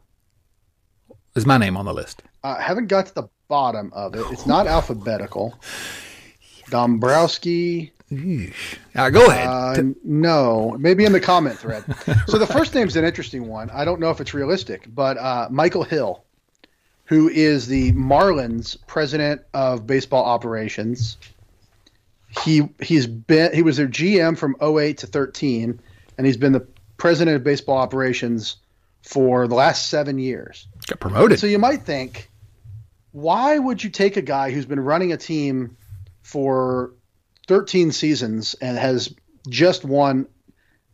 [1.35, 2.23] Is my name on the list?
[2.43, 4.25] I haven't got to the bottom of it.
[4.31, 5.57] It's not alphabetical.
[6.69, 7.93] Dombrowski,
[8.95, 9.47] uh, go ahead.
[9.47, 11.83] Uh, no, maybe in the comment thread.
[12.27, 13.69] so the first name's an interesting one.
[13.71, 16.23] I don't know if it's realistic, but uh, Michael Hill,
[17.05, 21.17] who is the Marlins president of baseball operations.
[22.43, 25.79] He he's been he was their GM from 08 to 13,
[26.17, 28.57] and he's been the president of baseball operations
[29.03, 30.67] for the last seven years.
[30.87, 31.39] Got promoted.
[31.39, 32.29] So you might think,
[33.11, 35.77] why would you take a guy who's been running a team
[36.21, 36.93] for
[37.47, 39.13] 13 seasons and has
[39.47, 40.27] just won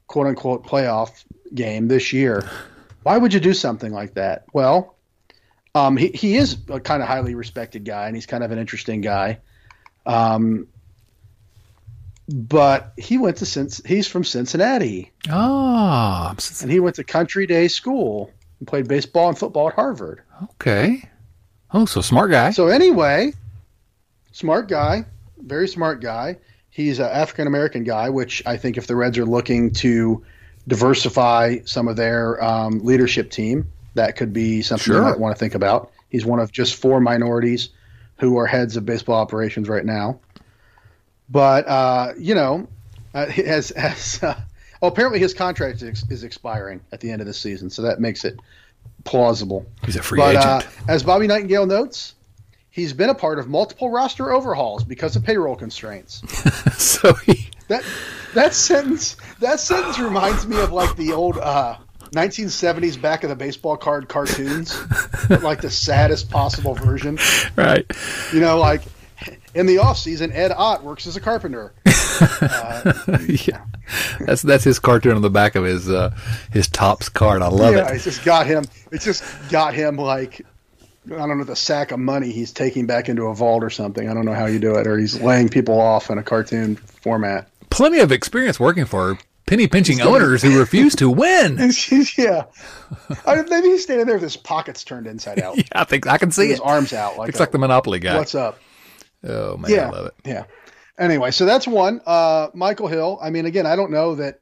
[0.08, 2.48] quote unquote playoff game this year.
[3.02, 4.46] Why would you do something like that?
[4.54, 4.96] Well,
[5.76, 8.60] um, he, he is a kind of highly respected guy and he's kind of an
[8.60, 9.40] interesting guy.
[10.06, 10.68] Um,
[12.30, 15.12] but he went to since he's from Cincinnati.
[15.30, 20.22] Oh, and he went to Country Day School and played baseball and football at Harvard.
[20.44, 21.10] Okay.
[21.72, 22.52] Oh, so smart guy.
[22.52, 23.34] So anyway,
[24.32, 25.06] smart guy
[25.44, 26.38] very smart guy.
[26.70, 30.24] He's an African American guy, which I think if the Reds are looking to
[30.68, 34.96] diversify some of their um, leadership team, that could be something sure.
[34.98, 35.92] you might want to think about.
[36.10, 37.70] He's one of just four minorities
[38.18, 40.20] who are heads of baseball operations right now.
[41.34, 42.68] But uh, you know,
[43.14, 44.40] uh, as as uh,
[44.82, 48.00] oh, apparently his contract is, is, expiring at the end of the season, so that
[48.00, 48.40] makes it
[49.04, 49.66] plausible.
[49.84, 50.90] He's a free but, uh, agent.
[50.90, 52.14] as Bobby Nightingale notes,
[52.70, 56.22] he's been a part of multiple roster overhauls because of payroll constraints.
[56.78, 57.50] so he...
[57.68, 57.84] that
[58.36, 61.78] that sentence that sentence reminds me of like the old uh,
[62.12, 64.80] 1970s back of the baseball card cartoons,
[65.42, 67.18] like the saddest possible version.
[67.56, 67.86] Right.
[68.32, 68.82] You know, like
[69.54, 71.74] in the off season, Ed Ott works as a carpenter.
[71.86, 72.94] uh,
[73.28, 73.66] yeah,
[74.20, 76.16] that's that's his cartoon on the back of his uh,
[76.52, 77.42] his Topps card.
[77.42, 77.96] I love yeah, it.
[77.96, 78.66] it's just got him.
[78.92, 80.46] It's just got him like
[81.12, 84.10] I don't know the sack of money he's taking back into a vault or something.
[84.10, 86.78] I don't know how you do it, or he's laying people off in a cartoon
[86.78, 87.50] format.
[87.70, 91.58] Plenty of experience working for penny pinching owners who refuse to win.
[92.18, 92.46] yeah,
[93.26, 95.58] I mean, maybe he's standing there with his pockets turned inside out.
[95.58, 97.18] yeah, I think I can see his arms out.
[97.18, 98.18] Like it's like the Monopoly guy.
[98.18, 98.60] What's up?
[99.24, 100.14] Oh man, yeah, I love it.
[100.26, 100.44] Yeah.
[100.98, 102.02] Anyway, so that's one.
[102.06, 103.18] Uh, Michael Hill.
[103.22, 104.40] I mean, again, I don't know that.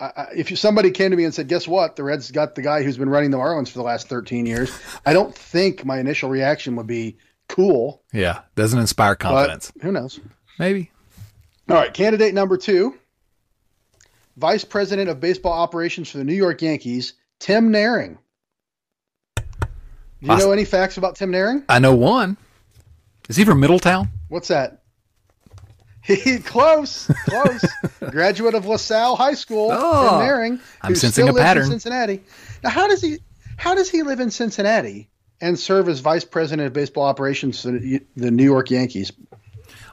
[0.00, 1.96] Uh, if you, somebody came to me and said, "Guess what?
[1.96, 4.72] The Reds got the guy who's been running the Marlins for the last 13 years,"
[5.06, 7.18] I don't think my initial reaction would be
[7.48, 8.02] cool.
[8.12, 9.72] Yeah, doesn't inspire confidence.
[9.82, 10.18] who knows?
[10.58, 10.90] Maybe.
[11.68, 12.94] All right, candidate number two,
[14.36, 18.18] Vice President of Baseball Operations for the New York Yankees, Tim Naehring.
[19.36, 21.64] Do you know any facts about Tim Naehring?
[21.68, 22.36] I know one.
[23.28, 24.08] Is he from Middletown?
[24.28, 24.78] What's that?
[26.04, 27.64] He close, close.
[28.10, 31.66] Graduate of LaSalle High School oh, Tim Naehring, I'm sensing a pattern.
[31.66, 32.20] Cincinnati.
[32.64, 33.18] Now, how does he?
[33.56, 35.08] How does he live in Cincinnati
[35.40, 39.12] and serve as vice president of baseball operations for the New York Yankees?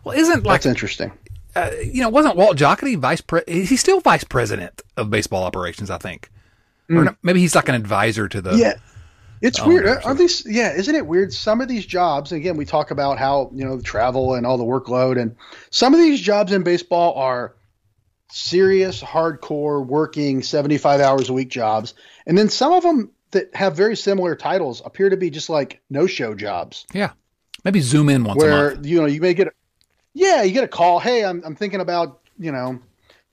[0.03, 1.11] Well, isn't like that's interesting.
[1.55, 3.21] Uh, you know, wasn't Walt Jocketty vice?
[3.21, 6.31] Pre- he's still vice president of baseball operations, I think.
[6.89, 7.07] Mm.
[7.07, 8.55] Or maybe he's like an advisor to the.
[8.55, 8.73] Yeah,
[9.41, 9.87] it's oh, weird.
[10.03, 10.45] Are these?
[10.45, 11.33] Yeah, isn't it weird?
[11.33, 14.57] Some of these jobs, again, we talk about how you know the travel and all
[14.57, 15.35] the workload, and
[15.69, 17.55] some of these jobs in baseball are
[18.31, 21.93] serious, hardcore, working seventy-five hours a week jobs,
[22.27, 25.81] and then some of them that have very similar titles appear to be just like
[25.89, 26.85] no-show jobs.
[26.93, 27.11] Yeah,
[27.63, 29.51] maybe zoom in once where you know you may get, a,
[30.13, 30.99] yeah, you get a call.
[30.99, 32.79] Hey, I'm I'm thinking about you know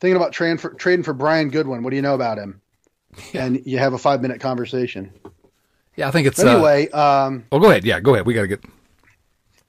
[0.00, 1.82] thinking about trading for trading for Brian Goodwin.
[1.82, 2.60] What do you know about him?
[3.32, 3.46] Yeah.
[3.46, 5.10] And you have a five minute conversation.
[5.96, 6.88] Yeah, I think it's anyway.
[6.90, 7.84] Uh, um, well, go ahead.
[7.84, 8.26] Yeah, go ahead.
[8.26, 8.64] We got to get.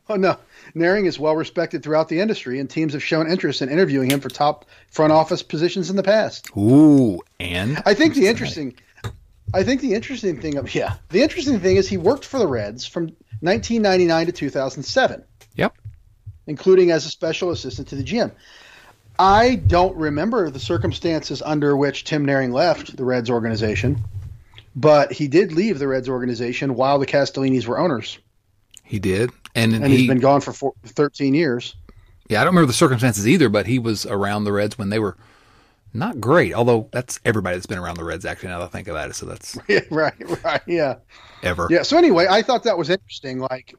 [0.10, 0.38] Oh no,
[0.76, 4.20] Naehring is well respected throughout the industry, and teams have shown interest in interviewing him
[4.20, 6.50] for top front office positions in the past.
[6.58, 8.76] Ooh, and I think the interesting,
[9.54, 12.48] I think the interesting thing of yeah, the interesting thing is he worked for the
[12.48, 13.06] Reds from
[13.40, 15.24] 1999 to 2007.
[15.56, 15.74] Yep,
[16.46, 18.32] including as a special assistant to the GM.
[19.20, 24.04] I don't remember the circumstances under which Tim Naehring left the Reds organization
[24.78, 28.20] but he did leave the Reds organization while the Castellinis were owners.
[28.84, 31.76] He did, and, and he, has been gone for four, 13 years.
[32.30, 35.00] Yeah, I don't remember the circumstances either, but he was around the Reds when they
[35.00, 35.18] were
[35.94, 36.54] not great.
[36.54, 38.50] Although that's everybody that's been around the Reds actually.
[38.50, 40.96] Now that I think about it, so that's yeah, right, right, yeah,
[41.42, 41.68] ever.
[41.72, 41.82] Yeah.
[41.82, 43.40] So anyway, I thought that was interesting.
[43.40, 43.74] Like,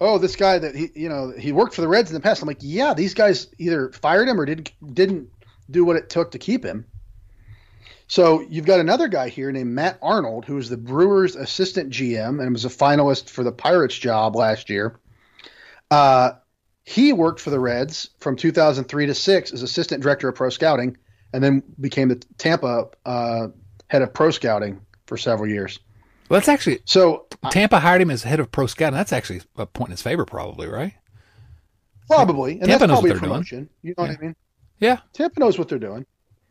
[0.00, 2.40] oh, this guy that he, you know, he worked for the Reds in the past.
[2.40, 5.28] I'm like, yeah, these guys either fired him or didn't didn't
[5.72, 6.86] do what it took to keep him.
[8.10, 12.42] So you've got another guy here named Matt Arnold, who is the Brewers' assistant GM
[12.42, 14.98] and was a finalist for the Pirates job last year.
[15.92, 16.32] Uh,
[16.82, 20.96] he worked for the Reds from 2003 to six as assistant director of pro scouting,
[21.32, 23.46] and then became the Tampa uh,
[23.86, 25.78] head of pro scouting for several years.
[26.28, 27.28] Well, that's actually so.
[27.52, 28.96] Tampa hired him as head of pro scouting.
[28.96, 30.94] That's actually a point in his favor, probably, right?
[32.08, 33.58] Probably, and Tampa that's probably a promotion.
[33.58, 33.68] Doing.
[33.82, 34.10] You know yeah.
[34.10, 34.36] what I mean?
[34.80, 36.06] Yeah, Tampa knows what they're doing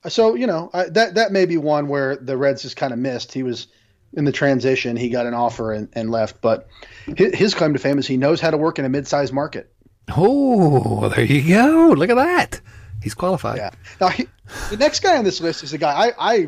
[0.08, 3.00] so you know I, that that may be one where the Reds just kind of
[3.00, 3.34] missed.
[3.34, 3.68] He was
[4.14, 4.96] in the transition.
[4.96, 6.68] He got an offer and, and left, but
[7.16, 9.72] his, his, claim to fame is he knows how to work in a mid-sized market.
[10.10, 11.94] Oh, there you go.
[11.96, 12.62] Look at that.
[13.04, 13.58] He's qualified.
[13.58, 13.72] Yeah.
[14.02, 14.28] Now he,
[14.72, 16.48] the next guy on this list is a guy I, I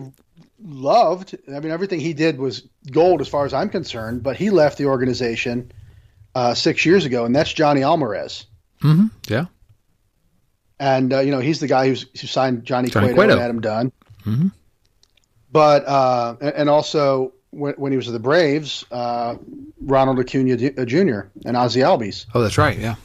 [0.64, 1.38] loved.
[1.48, 4.24] I mean, everything he did was gold as far as I'm concerned.
[4.24, 5.72] But he left the organization
[6.34, 8.46] uh, six years ago, and that's Johnny Almaraz.
[8.82, 9.08] Mm-hmm.
[9.28, 9.46] Yeah
[10.82, 13.42] and uh, you know he's the guy who's who signed Johnny, Johnny Cueto, Cueto, and
[13.42, 13.92] Adam Dunn.
[14.26, 14.48] Mm-hmm.
[15.52, 19.36] But uh, and also when, when, he was with the Braves, uh,
[19.82, 21.20] Ronald Acuna Jr.
[21.20, 22.26] Uh, and Ozzie Albies.
[22.34, 22.78] Oh, that's right.
[22.78, 22.96] Yeah.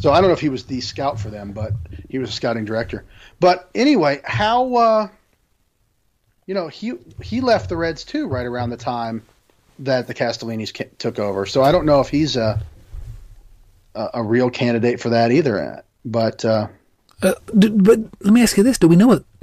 [0.00, 1.72] So I don't know if he was the scout for them, but
[2.08, 3.04] he was a scouting director.
[3.40, 5.08] But anyway, how uh,
[6.46, 9.22] you know he he left the Reds too right around the time
[9.78, 11.46] that the Castellinis took over.
[11.46, 12.62] So I don't know if he's a
[13.94, 15.84] a, a real candidate for that either.
[16.04, 16.44] But
[17.22, 19.24] uh, but let me ask you this: Do we know what?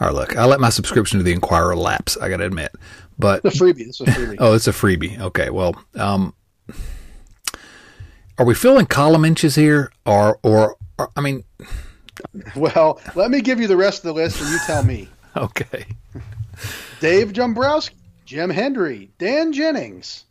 [0.00, 2.16] All right, look, I let my subscription to the Enquirer lapse.
[2.16, 2.72] I got to admit,
[3.18, 3.88] but the freebie.
[3.88, 4.36] It's a freebie.
[4.40, 5.18] oh, it's a freebie.
[5.18, 6.34] Okay, well, um,
[8.38, 11.42] are we filling column inches here, or, or, or I mean?
[12.54, 15.08] Well, let me give you the rest of the list, and you tell me.
[15.36, 15.84] okay.
[17.00, 20.24] Dave Dombrowski, Jim Hendry, Dan Jennings,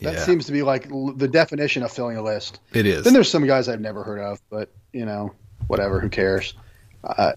[0.00, 0.24] that yeah.
[0.24, 2.60] seems to be like the definition of filling a list.
[2.72, 3.04] It is.
[3.04, 5.32] Then there's some guys I've never heard of, but you know,
[5.66, 5.98] whatever.
[5.98, 6.54] Who cares?
[7.02, 7.32] Uh,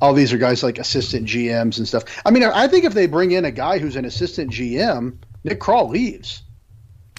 [0.00, 2.04] all these are guys like assistant GMs and stuff.
[2.24, 5.60] I mean, I think if they bring in a guy who's an assistant GM, Nick
[5.60, 6.42] Krall leaves.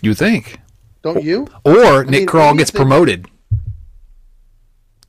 [0.01, 0.59] You think?
[1.03, 1.47] Don't you?
[1.63, 3.27] Or I Nick mean, Krall gets promoted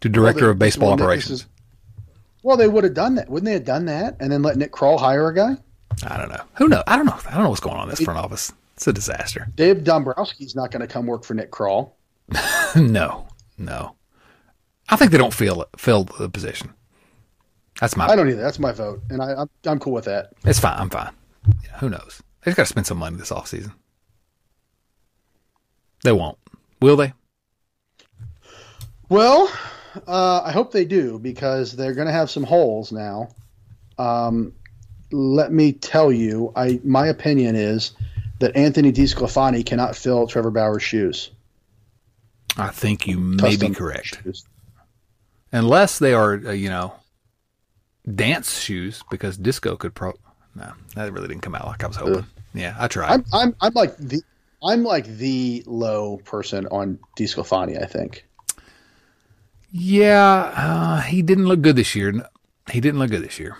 [0.00, 1.40] to director well, of baseball operations.
[1.40, 1.46] Is,
[2.42, 3.30] well, they would have done that.
[3.30, 5.56] Wouldn't they have done that and then let Nick Krall hire a guy?
[6.06, 6.44] I don't know.
[6.56, 6.82] Who knows?
[6.86, 7.18] I don't know.
[7.26, 8.52] I don't know what's going on in this front office.
[8.74, 9.48] It's a disaster.
[9.54, 11.92] Dave Dombrowski's not going to come work for Nick Krall.
[12.76, 13.94] no, no.
[14.88, 16.74] I think they don't feel fill the position.
[17.80, 18.06] That's my.
[18.06, 18.42] I don't either.
[18.42, 20.32] That's my vote, and I, I'm I'm cool with that.
[20.44, 20.78] It's fine.
[20.78, 21.12] I'm fine.
[21.64, 22.22] Yeah, who knows?
[22.42, 23.72] They just got to spend some money this off season.
[26.02, 26.38] They won't.
[26.80, 27.12] Will they?
[29.08, 29.50] Well,
[30.06, 33.28] uh, I hope they do because they're going to have some holes now.
[33.98, 34.52] Um,
[35.10, 37.92] let me tell you, I my opinion is
[38.40, 41.30] that Anthony DeSclafani cannot fill Trevor Bauer's shoes.
[42.56, 44.22] I think you may Custom be correct.
[44.22, 44.44] Shoes.
[45.52, 46.94] Unless they are, uh, you know,
[48.12, 50.12] dance shoes, because disco could pro.
[50.54, 52.16] No, that really didn't come out like I was hoping.
[52.16, 53.10] Uh, yeah, I tried.
[53.10, 54.22] I'm, I'm, I'm like the,
[54.62, 57.82] I'm like the low person on DeSclafani.
[57.82, 58.24] I think.
[59.72, 62.12] Yeah, uh, he didn't look good this year.
[62.70, 63.56] He didn't look good this year.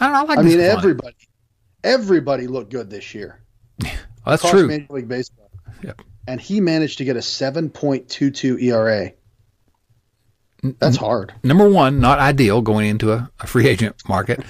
[0.00, 1.16] I, don't, I, like I mean, everybody,
[1.84, 3.40] everybody looked good this year.
[3.82, 3.92] Well,
[4.26, 4.66] that's true.
[4.66, 5.50] Major League Baseball.
[5.82, 6.02] Yep.
[6.26, 9.12] And he managed to get a 7.22 ERA.
[10.78, 11.34] That's hard.
[11.42, 14.40] Number one, not ideal going into a, a free agent market.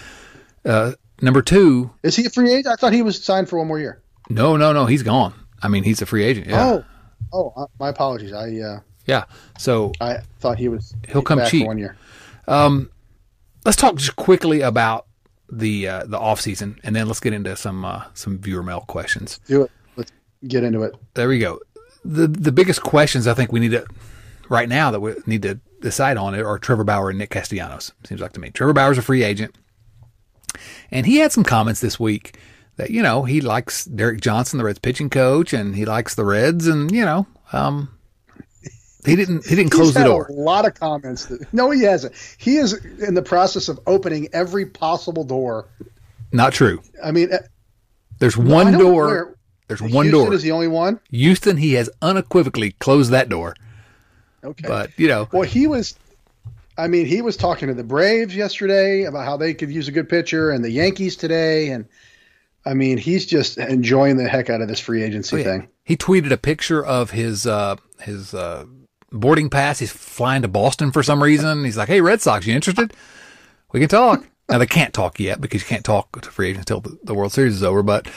[0.65, 2.69] Uh, number two, is he a free agent?
[2.69, 4.01] I thought he was signed for one more year.
[4.31, 4.87] No, no, no.
[4.87, 5.35] He's gone.
[5.61, 6.47] I mean, he's a free agent.
[6.47, 6.65] Yeah.
[6.65, 6.85] Oh,
[7.33, 8.33] oh, uh, my apologies.
[8.33, 9.25] I uh, yeah.
[9.59, 11.97] So I thought he was he'll come cheap one year.
[12.47, 12.91] Um,
[13.65, 15.07] let's talk just quickly about
[15.59, 18.81] the uh, the off season, and then let's get into some uh, some viewer mail
[18.83, 19.41] questions.
[19.47, 19.71] Do it.
[19.97, 20.13] Let's
[20.47, 20.95] get into it.
[21.15, 21.61] There we go.
[22.05, 23.87] the The biggest questions I think we need to
[24.49, 27.93] right now that we need to decide on it are Trevor Bauer and Nick Castellanos.
[28.05, 28.51] Seems like to me.
[28.51, 29.55] Trevor Bauer's a free agent,
[30.91, 32.39] and he had some comments this week
[32.77, 36.25] that you know he likes Derek Johnson, the Reds pitching coach, and he likes the
[36.25, 37.94] Reds, and you know um,
[39.05, 39.47] he didn't.
[39.47, 40.27] He didn't close the door.
[40.29, 41.27] A lot of comments.
[41.27, 42.15] That, no, he hasn't.
[42.39, 45.69] He is in the process of opening every possible door.
[46.33, 46.83] Not true.
[47.03, 47.39] I mean, uh,
[48.19, 49.07] there's one door.
[49.07, 49.37] Where,
[49.69, 50.35] there's one Houston door.
[50.35, 51.01] Is the only one.
[51.11, 51.57] Houston.
[51.57, 53.55] He has unequivocally closed that door.
[54.43, 54.67] Okay.
[54.67, 55.95] But you know, well, he was.
[56.77, 59.93] I mean, he was talking to the Braves yesterday about how they could use a
[59.93, 61.87] good pitcher, and the Yankees today, and
[62.67, 65.45] I mean, he's just enjoying the heck out of this free agency oh, yeah.
[65.45, 65.69] thing.
[65.85, 68.65] He tweeted a picture of his uh, his uh,
[69.15, 69.79] boarding pass.
[69.79, 71.65] He's flying to Boston for some reason.
[71.65, 72.93] He's like, "Hey, Red Sox, you interested?
[73.73, 76.71] We can talk." now they can't talk yet because you can't talk to free agents
[76.71, 77.83] until the, the World Series is over.
[77.83, 78.09] But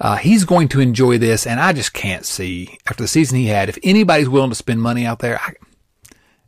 [0.00, 3.46] uh, he's going to enjoy this, and I just can't see after the season he
[3.46, 5.38] had if anybody's willing to spend money out there.
[5.40, 5.52] I,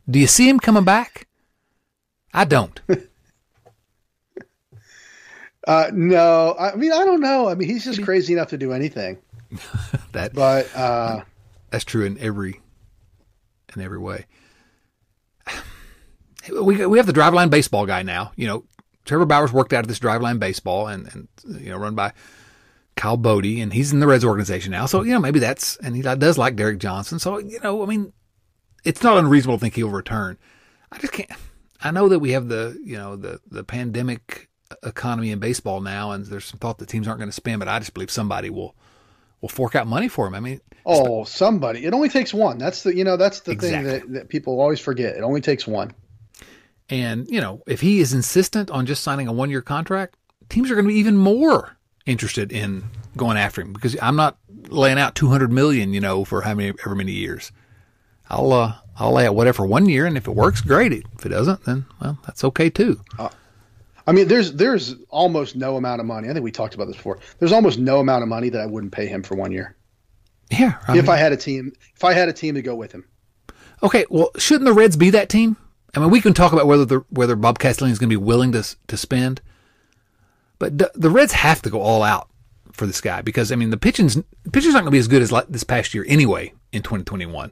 [0.09, 1.27] do you see him coming back?
[2.33, 2.79] I don't.
[5.67, 7.47] uh, no, I mean I don't know.
[7.49, 9.17] I mean he's just crazy enough to do anything.
[10.13, 11.23] that, but uh,
[11.69, 12.61] that's true in every
[13.75, 14.25] in every way.
[16.51, 18.31] We we have the driveline baseball guy now.
[18.35, 18.65] You know,
[19.05, 21.27] Trevor Bauer's worked out of this driveline baseball and and
[21.61, 22.13] you know run by
[22.95, 24.87] Kyle Boddy, and he's in the Reds organization now.
[24.87, 27.19] So you know maybe that's and he does like Derek Johnson.
[27.19, 28.11] So you know I mean
[28.83, 30.37] it's not unreasonable to think he'll return.
[30.91, 31.31] I just can't.
[31.83, 34.49] I know that we have the you know the the pandemic
[34.83, 37.67] economy in baseball now, and there's some thought that teams aren't going to spend, but
[37.67, 38.75] I just believe somebody will
[39.41, 40.35] will fork out money for him.
[40.35, 41.85] I mean, oh, somebody.
[41.85, 42.57] It only takes one.
[42.57, 43.91] That's the you know that's the exactly.
[43.91, 45.15] thing that, that people always forget.
[45.15, 45.93] It only takes one.
[46.89, 50.15] And you know, if he is insistent on just signing a one year contract,
[50.49, 52.83] teams are going to be even more interested in
[53.17, 54.37] going after him because I'm not
[54.69, 57.51] laying out 200 million, you know, for how many ever many years.
[58.29, 60.91] I'll uh, I'll lay out whatever one year, and if it works, great.
[60.91, 63.01] If it doesn't, then well, that's okay too.
[63.17, 63.29] Uh,
[64.11, 66.29] I mean, there's there's almost no amount of money.
[66.29, 67.19] I think we talked about this before.
[67.39, 69.77] There's almost no amount of money that I wouldn't pay him for one year.
[70.49, 72.75] Yeah, I if mean, I had a team, if I had a team to go
[72.75, 73.05] with him.
[73.81, 75.55] Okay, well, shouldn't the Reds be that team?
[75.95, 78.21] I mean, we can talk about whether the whether Bob Castellini is going to be
[78.21, 79.39] willing to to spend,
[80.59, 82.27] but the, the Reds have to go all out
[82.73, 84.17] for this guy because I mean the pitching's
[84.51, 87.49] pitching's not going to be as good as like this past year anyway in 2021.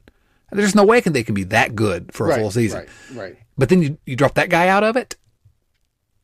[0.52, 2.80] There's no way can they can be that good for a right, full season.
[2.80, 3.38] Right, right.
[3.58, 5.16] But then you, you drop that guy out of it,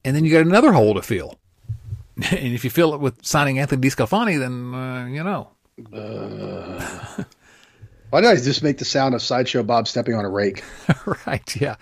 [0.05, 1.37] and then you got another hole to fill.
[2.15, 5.49] and if you fill it with signing Anthony DeSclafani, then uh, you know.
[5.91, 7.23] Uh,
[8.11, 10.63] why did I just make the sound of sideshow Bob stepping on a rake?
[11.27, 11.55] right.
[11.61, 11.75] Yeah.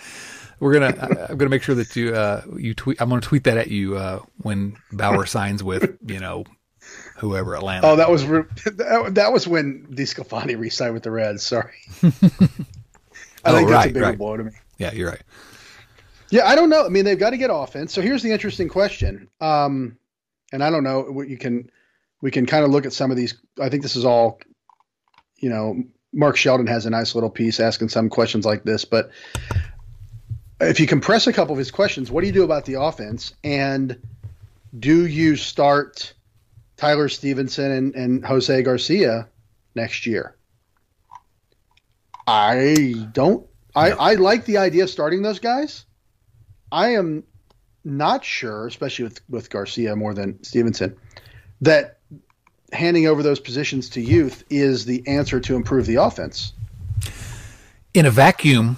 [0.59, 1.27] We're gonna.
[1.29, 3.01] I'm gonna make sure that you uh, you tweet.
[3.01, 6.45] I'm gonna tweet that at you uh, when Bauer signs with you know
[7.17, 7.85] whoever Atlanta.
[7.85, 8.25] Oh, that was
[8.65, 11.43] that, was when DeSclafani re-signed with the Reds.
[11.43, 11.73] Sorry.
[12.01, 12.29] I oh, think
[13.43, 14.17] right, that's a bigger right.
[14.17, 14.51] blow to me.
[14.77, 15.21] Yeah, you're right.
[16.33, 16.83] Yeah, I don't know.
[16.83, 17.93] I mean, they've got to get offense.
[17.93, 19.29] So here's the interesting question.
[19.39, 19.99] Um,
[20.51, 21.03] and I don't know.
[21.03, 21.69] What you can
[22.21, 23.35] we can kind of look at some of these.
[23.61, 24.39] I think this is all,
[25.37, 29.11] you know, Mark Sheldon has a nice little piece asking some questions like this, but
[30.59, 33.35] if you compress a couple of his questions, what do you do about the offense?
[33.43, 34.01] And
[34.79, 36.15] do you start
[36.77, 39.29] Tyler Stephenson and, and Jose Garcia
[39.75, 40.35] next year?
[42.25, 43.45] I don't.
[43.75, 43.91] I.
[43.91, 45.85] I like the idea of starting those guys.
[46.73, 47.23] I am
[47.85, 50.97] not sure, especially with, with Garcia more than Stephenson,
[51.61, 51.99] that
[52.73, 56.53] handing over those positions to youth is the answer to improve the offense.
[57.93, 58.77] In a vacuum,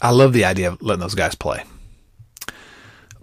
[0.00, 1.64] I love the idea of letting those guys play.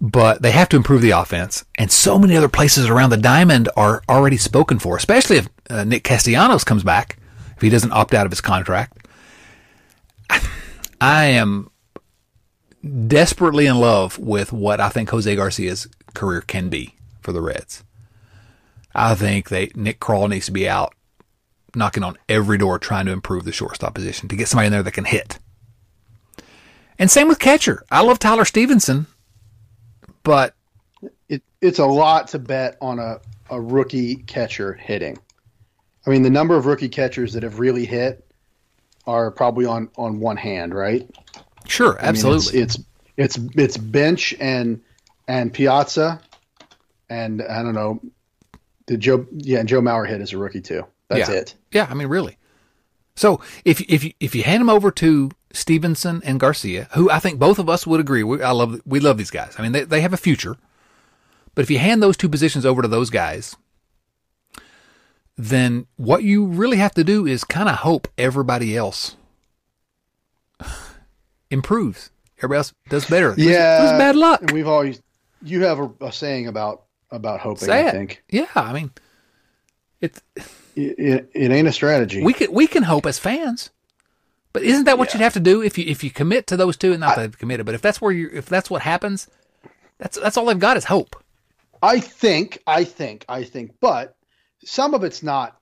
[0.02, 3.70] But they have to improve the offense, and so many other places around the diamond
[3.78, 7.18] are already spoken for, especially if uh, Nick Castellanos comes back,
[7.56, 9.08] if he doesn't opt out of his contract.
[11.00, 11.70] I am
[12.86, 17.84] desperately in love with what I think Jose Garcia's career can be for the Reds.
[18.94, 20.94] I think they Nick Krall needs to be out
[21.76, 24.84] knocking on every door trying to improve the shortstop position to get somebody in there
[24.84, 25.40] that can hit.
[26.98, 27.84] And same with catcher.
[27.92, 29.08] I love Tyler Stephenson,
[30.24, 30.56] but
[31.28, 33.20] it, it's a lot to bet on a,
[33.50, 35.18] a rookie catcher hitting.
[36.08, 38.26] I mean, the number of rookie catchers that have really hit
[39.06, 41.10] are probably on, on one hand, right?
[41.68, 42.50] Sure, absolutely.
[42.50, 42.86] I mean, it's, it's
[43.18, 44.82] it's it's bench and
[45.28, 46.22] and Piazza,
[47.10, 48.02] and I don't know.
[48.86, 49.26] Did Joe?
[49.32, 50.86] Yeah, and Joe Mauer hit as a rookie too.
[51.08, 51.36] That's yeah.
[51.36, 51.56] it.
[51.72, 52.38] Yeah, I mean, really.
[53.16, 57.20] So if if you, if you hand him over to Stephenson and Garcia, who I
[57.20, 59.56] think both of us would agree, we, I love we love these guys.
[59.58, 60.58] I mean, they they have a future.
[61.54, 63.56] But if you hand those two positions over to those guys,
[65.38, 69.16] then what you really have to do is kind of hope everybody else
[71.52, 72.12] improves.
[72.38, 73.34] Everybody else does better.
[73.38, 74.42] Yeah, there's, bad luck.
[74.42, 75.02] And we've always
[75.42, 77.68] you have a, a saying about about hoping.
[77.68, 78.24] Say I think.
[78.30, 78.92] Yeah, I mean,
[80.02, 80.22] it's
[80.76, 82.24] it, it, it, ain't a strategy.
[82.24, 83.70] We can we can hope as fans,
[84.54, 85.18] but isn't that what yeah.
[85.18, 86.92] you'd have to do if you if you commit to those two?
[86.92, 89.28] And not I, they've committed, but if that's where you if that's what happens,
[89.98, 91.16] that's that's all they've got is hope.
[91.82, 94.16] I think, I think, I think, but
[94.64, 95.60] some of it's not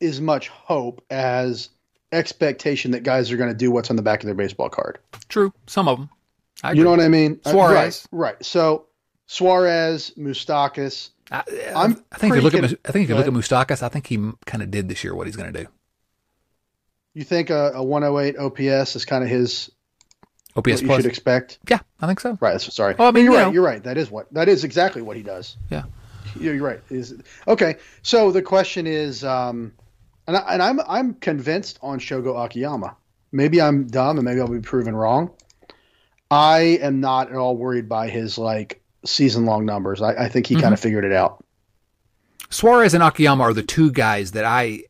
[0.00, 1.70] as much hope as
[2.12, 4.98] expectation that guys are going to do what's on the back of their baseball card.
[5.28, 6.10] True, some of them.
[6.74, 7.40] you know what I mean?
[7.44, 8.44] Suarez, uh, right, right.
[8.44, 8.86] So
[9.26, 11.10] Suarez, Moustakas.
[11.30, 11.44] I,
[11.74, 13.88] I'm I think if you look at I think if you look at Moustakas, I
[13.88, 15.68] think he kind of did this year what he's going to do.
[17.14, 19.70] You think a, a 108 OPS is kind of his
[20.56, 21.02] OPS you plus?
[21.02, 21.58] should expect?
[21.68, 22.36] Yeah, I think so.
[22.40, 22.60] Right.
[22.60, 22.94] Sorry.
[22.98, 23.44] Well, I mean, you're you right.
[23.46, 23.52] know.
[23.52, 23.82] You're right.
[23.82, 25.56] That is what that is exactly what he does.
[25.70, 25.84] Yeah.
[26.38, 26.80] You're right.
[26.90, 27.14] Is
[27.46, 27.76] okay.
[28.02, 29.72] So the question is, um,
[30.30, 32.96] and, I, and I'm I'm convinced on Shogo Akiyama.
[33.32, 35.30] Maybe I'm dumb, and maybe I'll be proven wrong.
[36.30, 40.00] I am not at all worried by his like season long numbers.
[40.00, 40.62] I, I think he mm-hmm.
[40.62, 41.44] kind of figured it out.
[42.48, 44.84] Suarez and Akiyama are the two guys that I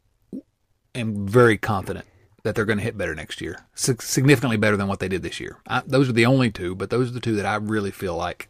[0.95, 2.07] am very confident
[2.43, 5.41] that they're going to hit better next year, significantly better than what they did this
[5.41, 5.59] year.
[5.67, 8.17] I, those are the only two, but those are the two that I really feel
[8.17, 8.49] like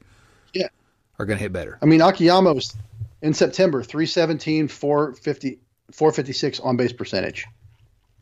[0.55, 0.68] yeah.
[1.18, 1.78] are going to hit better.
[1.82, 2.76] I mean, Akiyama was
[3.22, 5.59] in September 317, 450,
[5.93, 7.47] 456 on base percentage.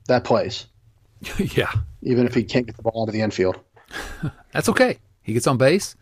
[0.06, 0.66] That plays.
[1.38, 1.72] yeah.
[2.02, 3.58] Even if he can't get the ball out of the infield.
[4.52, 4.98] That's okay.
[5.22, 5.96] He gets on base.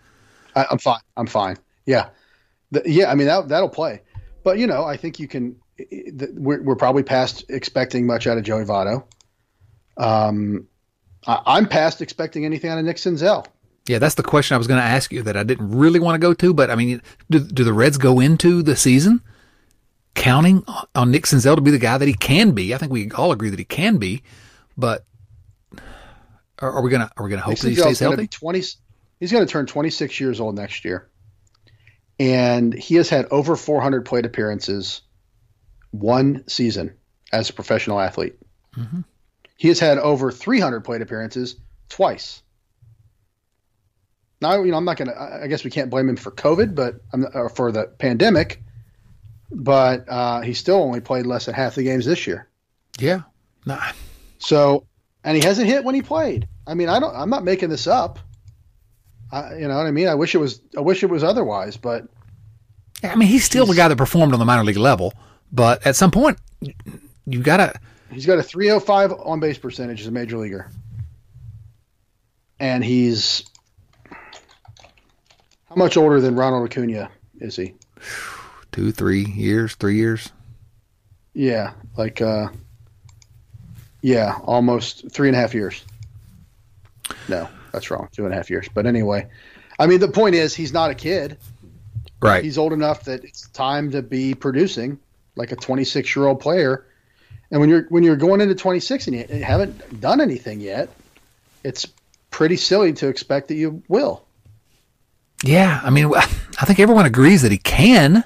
[0.55, 1.01] I, am fine.
[1.17, 1.57] I'm fine.
[1.87, 2.09] Yeah.
[2.71, 3.11] The, yeah.
[3.11, 4.03] I mean, that, that'll play.
[4.45, 5.57] But, you know, I think you can.
[6.35, 9.05] We're, we're probably past expecting much out of Joey Votto.
[9.99, 10.67] Um,
[11.27, 13.47] I, am past expecting anything out of Nick Senzel.
[13.87, 16.15] Yeah, that's the question I was going to ask you that I didn't really want
[16.15, 16.55] to go to.
[16.55, 19.23] But I mean, do, do the Reds go into the season
[20.17, 20.65] counting
[20.95, 22.75] on Nick Senzel to be the guy that he can be?
[22.75, 24.23] I think we all agree that he can be,
[24.77, 25.05] but
[26.59, 28.27] are, are we gonna are we gonna hope that he stays healthy?
[28.27, 28.63] 20,
[29.21, 31.09] he's going to turn 26 years old next year,
[32.19, 35.03] and he has had over 400 plate appearances
[35.91, 36.95] one season
[37.33, 38.37] as a professional athlete.
[38.77, 39.01] Mm-hmm.
[39.57, 41.57] He has had over 300 plate appearances
[41.89, 42.43] twice.
[44.41, 46.75] Now, you know, I'm not going to, I guess we can't blame him for COVID,
[46.75, 47.01] but
[47.35, 48.63] or for the pandemic,
[49.51, 52.49] but uh, he still only played less than half the games this year.
[52.99, 53.23] Yeah.
[53.65, 53.93] Nah.
[54.39, 54.87] So,
[55.25, 56.49] and he hasn't hit when he played.
[56.67, 58.19] I mean, I don't, I'm not making this up.
[59.33, 60.09] I, you know what I mean?
[60.09, 62.07] I wish it was, I wish it was otherwise, but.
[63.03, 65.13] I mean, he's still he's, the guy that performed on the minor league level,
[65.53, 66.39] but at some point,
[67.27, 67.75] you got to,
[68.11, 70.71] He's got a 305 on base percentage as a major leaguer.
[72.59, 73.45] And he's
[75.69, 77.75] how much older than Ronald Acuna is he?
[78.77, 80.31] Two, three years, three years.
[81.33, 82.49] Yeah, like uh,
[84.03, 85.83] yeah, almost three and a half years.
[87.27, 88.11] No, that's wrong.
[88.13, 88.69] Two and a half years.
[88.75, 89.29] But anyway,
[89.79, 91.39] I mean, the point is, he's not a kid.
[92.21, 92.45] Right.
[92.45, 94.99] He's old enough that it's time to be producing
[95.37, 96.85] like a 26 year old player
[97.51, 100.91] And when you're when you're going into 26 and you haven't done anything yet,
[101.65, 101.87] it's
[102.31, 104.27] pretty silly to expect that you will.
[105.43, 106.27] Yeah, I mean, I
[106.67, 108.23] think everyone agrees that he can.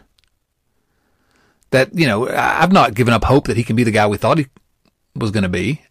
[1.70, 4.16] That you know, I've not given up hope that he can be the guy we
[4.16, 4.46] thought he
[5.14, 5.82] was going to be,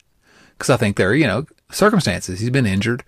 [0.54, 2.40] because I think there are you know circumstances.
[2.40, 3.04] He's been injured,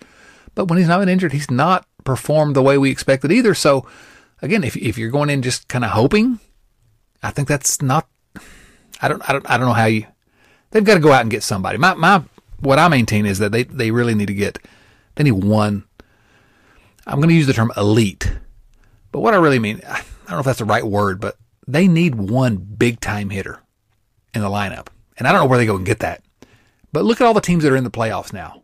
[0.55, 3.53] but when he's not been injured, he's not performed the way we expected either.
[3.53, 3.86] So,
[4.41, 6.39] again, if if you're going in just kind of hoping,
[7.22, 8.07] I think that's not.
[9.01, 9.28] I don't.
[9.30, 9.49] I don't.
[9.49, 10.05] I don't know how you.
[10.72, 11.78] They've got to go out and get somebody.
[11.78, 12.24] My my.
[12.59, 14.59] What I maintain is that they they really need to get.
[15.15, 15.86] They need one.
[17.07, 18.32] I'm going to use the term elite,
[19.11, 21.36] but what I really mean, I don't know if that's the right word, but
[21.72, 23.61] they need one big time hitter
[24.34, 26.24] in the lineup, and I don't know where they go and get that.
[26.91, 28.63] But look at all the teams that are in the playoffs now.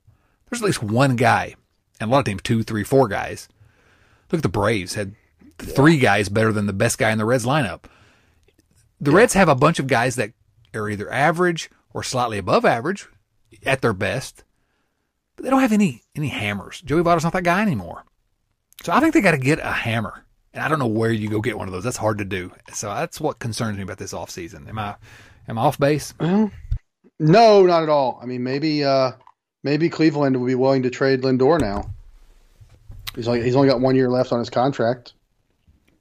[0.50, 1.56] There's at least one guy,
[2.00, 3.48] and a lot of teams two, three, four guys.
[4.32, 5.16] Look at the Braves had
[5.58, 7.84] three guys better than the best guy in the Reds lineup.
[9.00, 10.34] The Reds have a bunch of guys that
[10.74, 13.08] are either average or slightly above average
[13.66, 14.44] at their best,
[15.36, 16.82] but they don't have any any hammers.
[16.82, 18.04] Joey Votto's not that guy anymore.
[18.84, 20.26] So I think they got to get a hammer.
[20.58, 21.84] And I don't know where you go get one of those.
[21.84, 22.52] That's hard to do.
[22.74, 24.68] So that's what concerns me about this offseason.
[24.68, 24.96] Am I
[25.48, 26.16] am I off base?
[26.20, 26.50] Well,
[27.20, 28.20] no, not at all.
[28.24, 29.12] I mean, maybe uh,
[29.64, 31.92] maybe Cleveland will be willing to trade Lindor now.
[33.16, 35.14] He's like he's only got one year left on his contract.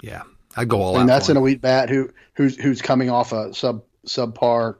[0.02, 0.22] Yeah,
[0.56, 1.00] I'd go all and out.
[1.00, 4.76] And that's an elite bat who who's who's coming off a sub subpar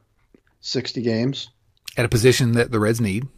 [0.62, 1.50] sixty games
[1.98, 3.28] at a position that the Reds need.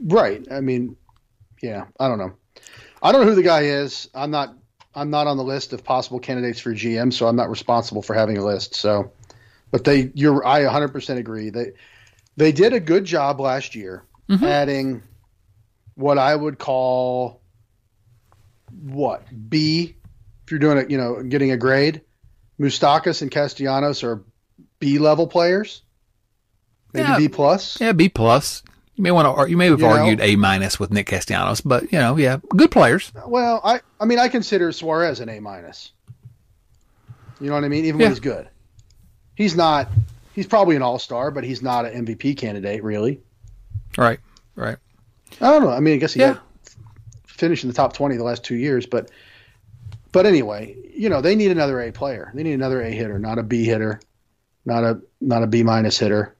[0.00, 0.46] Right.
[0.48, 0.96] I mean,
[1.60, 1.86] yeah.
[1.98, 2.34] I don't know.
[3.02, 4.08] I don't know who the guy is.
[4.14, 4.54] I'm not.
[4.94, 8.14] I'm not on the list of possible candidates for GM, so I'm not responsible for
[8.14, 8.74] having a list.
[8.74, 9.12] So,
[9.70, 10.46] but they, you're.
[10.46, 11.50] I 100% agree.
[11.50, 11.72] They
[12.36, 14.44] they did a good job last year mm-hmm.
[14.44, 15.02] adding
[15.94, 17.40] what I would call
[18.70, 19.96] what B.
[20.44, 22.02] If you're doing it, you know, getting a grade,
[22.58, 24.24] Moustakas and Castellanos are
[24.78, 25.82] B level players.
[26.92, 27.80] Maybe yeah, B plus.
[27.80, 28.62] Yeah, B plus.
[28.94, 29.50] You may want to.
[29.50, 32.38] You may have you argued know, A minus with Nick Castellanos, but you know, yeah,
[32.48, 33.10] good players.
[33.26, 35.92] Well, I, I mean, I consider Suarez an A minus.
[37.40, 37.86] You know what I mean?
[37.86, 38.06] Even yeah.
[38.06, 38.48] when he's good,
[39.34, 39.88] he's not.
[40.34, 43.20] He's probably an all star, but he's not an MVP candidate, really.
[43.96, 44.20] Right.
[44.54, 44.76] Right.
[45.40, 45.70] I don't know.
[45.70, 46.38] I mean, I guess he yeah.
[47.26, 49.10] finished in the top twenty the last two years, but
[50.12, 52.30] but anyway, you know, they need another A player.
[52.34, 54.00] They need another A hitter, not a B hitter,
[54.66, 56.36] not a not a B minus hitter.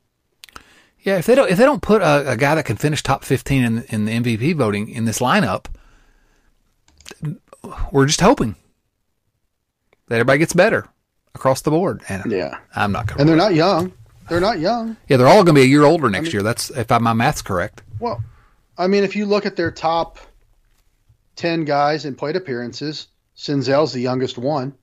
[1.02, 3.24] Yeah, if they don't if they don't put a, a guy that can finish top
[3.24, 5.66] fifteen in in the MVP voting in this lineup,
[7.90, 8.54] we're just hoping
[10.08, 10.86] that everybody gets better
[11.34, 12.02] across the board.
[12.08, 13.20] And yeah, I'm not going.
[13.20, 13.92] And they're not young.
[14.28, 14.96] They're not young.
[15.08, 16.42] Yeah, they're all going to be a year older next I mean, year.
[16.42, 17.82] That's if I, my math's correct.
[17.98, 18.22] Well,
[18.78, 20.18] I mean, if you look at their top
[21.34, 24.74] ten guys in plate appearances, Senzel's the youngest one,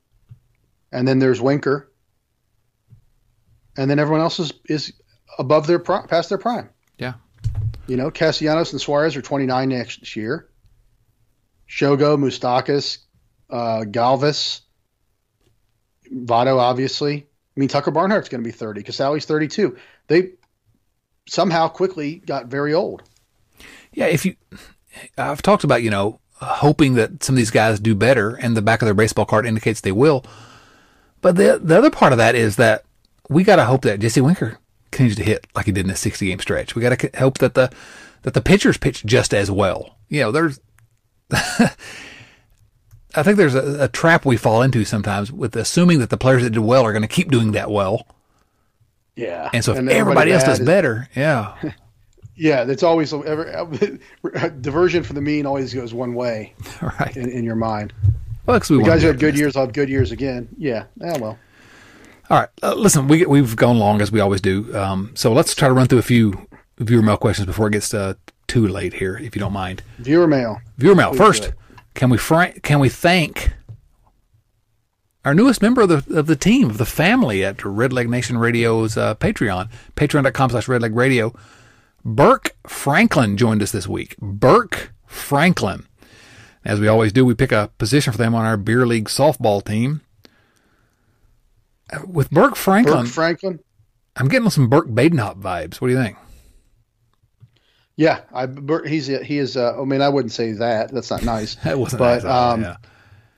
[0.92, 1.90] and then there's Winker,
[3.78, 4.94] and then everyone else is is
[5.40, 6.70] above their prime, past their prime.
[7.00, 7.14] Yeah.
[7.88, 10.50] You know, Castellanos and Suarez are 29 next year.
[11.68, 13.00] Shogo, Moustakas,
[13.50, 14.62] uh, Galvis,
[16.14, 17.28] Votto, obviously.
[17.56, 18.84] I mean, Tucker Barnhart's going to be 30.
[18.84, 19.78] Casali's 32.
[20.08, 20.34] They
[21.28, 23.04] somehow quickly got very old.
[23.94, 24.36] Yeah, if you,
[25.18, 28.62] I've talked about, you know, hoping that some of these guys do better, and the
[28.62, 30.24] back of their baseball card indicates they will.
[31.22, 32.86] But the the other part of that is that
[33.30, 34.58] we got to hope that Jesse Winker
[34.92, 36.76] continues to hit like he did in a 60 game stretch.
[36.76, 37.72] We got to hope that the
[38.24, 39.98] that the pitchers pitch just as well.
[40.10, 40.60] You know, there's
[43.16, 46.44] I think there's a, a, trap we fall into sometimes with assuming that the players
[46.44, 48.08] that did well are going to keep doing that well.
[49.16, 49.50] Yeah.
[49.54, 51.56] And so if and everybody, everybody else does is, better, yeah.
[52.36, 53.68] yeah, that's always ever,
[54.62, 56.54] diversion from the mean always goes one way.
[56.82, 57.16] Right.
[57.18, 57.94] In, in your mind.
[58.46, 60.48] Well, we the guys who had good years I'll have good years again.
[60.58, 60.86] Yeah.
[60.98, 61.38] Yeah, well.
[62.30, 62.50] All right.
[62.62, 64.76] Uh, listen, we, we've gone long as we always do.
[64.78, 67.94] Um, so let's try to run through a few viewer mail questions before it gets
[67.94, 68.14] uh,
[68.48, 69.82] too late here, if you don't mind.
[69.98, 70.62] Viewer mail.
[70.78, 71.10] Viewer mail.
[71.10, 71.54] Please First,
[71.96, 73.54] can we fr- can we thank
[75.26, 78.96] our newest member of the of the team, of the family at Redleg Nation Radio's
[78.96, 81.34] uh, Patreon, patreon.com slash Redleg Radio.
[82.06, 84.16] Burke Franklin joined us this week.
[84.20, 85.86] Burke Franklin.
[86.64, 89.64] As we always do, we pick a position for them on our beer league softball
[89.64, 90.02] team
[92.08, 93.04] with Burke Franklin.
[93.04, 93.60] Burke Franklin.
[94.16, 95.82] I'm getting some Burke Badenhop vibes.
[95.82, 96.18] What do you think?
[98.00, 98.48] Yeah, I
[98.88, 99.58] he's he is.
[99.58, 100.90] Uh, I mean, I wouldn't say that.
[100.90, 101.56] That's not nice.
[101.66, 102.32] that wasn't but, nice.
[102.32, 102.78] Um, yeah.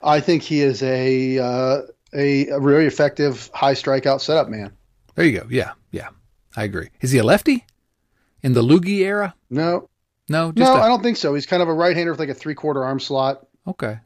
[0.03, 1.81] I think he is a, uh,
[2.13, 4.71] a a really effective high strikeout setup man.
[5.15, 5.47] There you go.
[5.49, 6.09] Yeah, yeah,
[6.55, 6.89] I agree.
[7.01, 7.65] Is he a lefty
[8.43, 9.33] in the LOOGY era?
[9.49, 9.89] No,
[10.29, 10.75] no, no.
[10.75, 11.33] I don't think so.
[11.33, 13.47] He's kind of a right hander with like a three quarter arm slot.
[13.65, 13.97] Okay,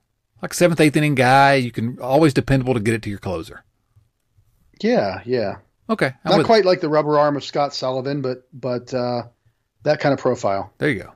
[0.41, 1.55] like seventh, eighth inning guy.
[1.55, 3.64] You can always dependable to get it to your closer.
[4.81, 5.57] Yeah, yeah.
[5.89, 6.67] Okay, I'm not quite it.
[6.67, 9.23] like the rubber arm of Scott Sullivan, but but uh,
[9.83, 10.73] that kind of profile.
[10.77, 11.11] There you go.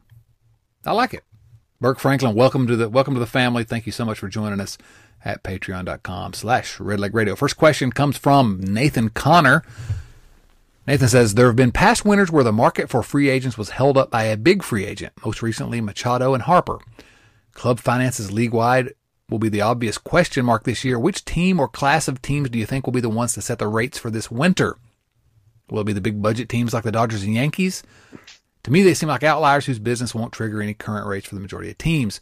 [0.86, 1.24] I like it.
[1.82, 3.64] Burke Franklin, welcome to the welcome to the family.
[3.64, 4.78] Thank you so much for joining us
[5.26, 7.36] at patreon.com slash redleg radio.
[7.36, 9.64] First question comes from Nathan Connor.
[10.88, 13.97] Nathan says there have been past winters where the market for free agents was held
[13.97, 16.80] up by a big free agent, most recently Machado and Harper.
[17.53, 18.93] Club finances league wide
[19.30, 21.00] will be the obvious question mark this year.
[21.00, 23.60] Which team or class of teams do you think will be the ones to set
[23.60, 24.78] the rates for this winter?
[25.70, 27.84] Will it be the big budget teams like the Dodgers and Yankees?
[28.64, 31.42] To me, they seem like outliers whose business won't trigger any current rates for the
[31.42, 32.20] majority of teams.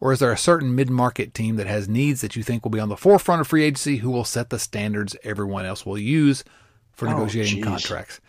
[0.00, 2.70] Or is there a certain mid market team that has needs that you think will
[2.70, 5.98] be on the forefront of free agency who will set the standards everyone else will
[5.98, 6.44] use
[6.92, 7.64] for oh, negotiating geez.
[7.64, 8.20] contracts?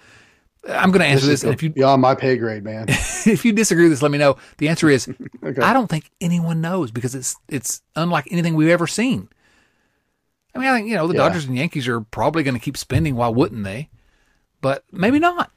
[0.69, 1.41] I'm going to answer this.
[1.41, 2.85] this if you beyond my pay grade, man.
[2.89, 4.37] if you disagree with this, let me know.
[4.57, 5.09] The answer is
[5.43, 5.61] okay.
[5.61, 9.27] I don't think anyone knows because it's it's unlike anything we've ever seen.
[10.55, 11.27] I mean, I think you know the yeah.
[11.27, 13.15] Dodgers and Yankees are probably going to keep spending.
[13.15, 13.89] Why wouldn't they?
[14.61, 15.51] But maybe not.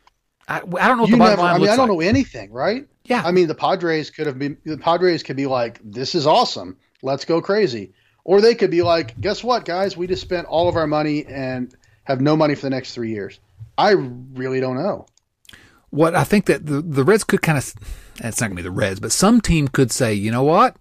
[0.49, 1.99] I, I don't know what you the bottom never, line I mean, I don't like.
[1.99, 2.87] know anything, right?
[3.05, 3.23] Yeah.
[3.25, 4.57] I mean, the Padres could have been.
[4.65, 6.77] The Padres could be like, "This is awesome.
[7.03, 7.93] Let's go crazy,"
[8.25, 9.97] or they could be like, "Guess what, guys?
[9.97, 11.73] We just spent all of our money and
[12.05, 13.39] have no money for the next three years."
[13.79, 15.07] I really don't know.
[15.91, 17.73] What I think that the, the Reds could kind of,
[18.17, 20.77] it's not going to be the Reds, but some team could say, you know what?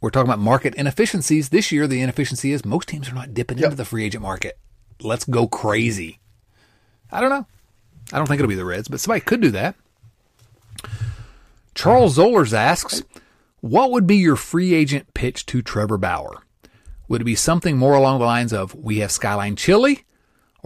[0.00, 1.48] We're talking about market inefficiencies.
[1.48, 3.66] This year, the inefficiency is most teams are not dipping yep.
[3.66, 4.58] into the free agent market.
[5.00, 6.20] Let's go crazy.
[7.10, 7.46] I don't know.
[8.12, 9.74] I don't think it'll be the Reds, but somebody could do that.
[11.74, 13.02] Charles Zollers asks,
[13.60, 16.42] what would be your free agent pitch to Trevor Bauer?
[17.08, 20.05] Would it be something more along the lines of, we have Skyline Chili?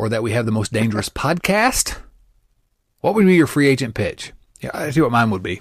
[0.01, 1.99] Or that we have the most dangerous podcast,
[3.03, 4.33] what would be your free agent pitch?
[4.61, 5.61] Yeah, I see what mine would be.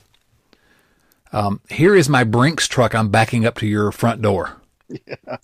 [1.33, 2.95] Um, here is my Brinks truck.
[2.95, 4.55] I'm backing up to your front door.
[4.87, 5.37] Yeah.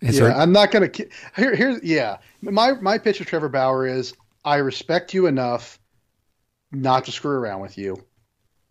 [0.00, 0.34] yeah, there...
[0.34, 0.90] I'm not gonna.
[1.36, 2.16] Here, here, yeah.
[2.40, 4.14] My my pitch to Trevor Bauer is:
[4.46, 5.78] I respect you enough
[6.72, 8.02] not to screw around with you,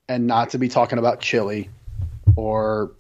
[0.08, 1.70] and not to be talking about chili,
[2.36, 2.92] or,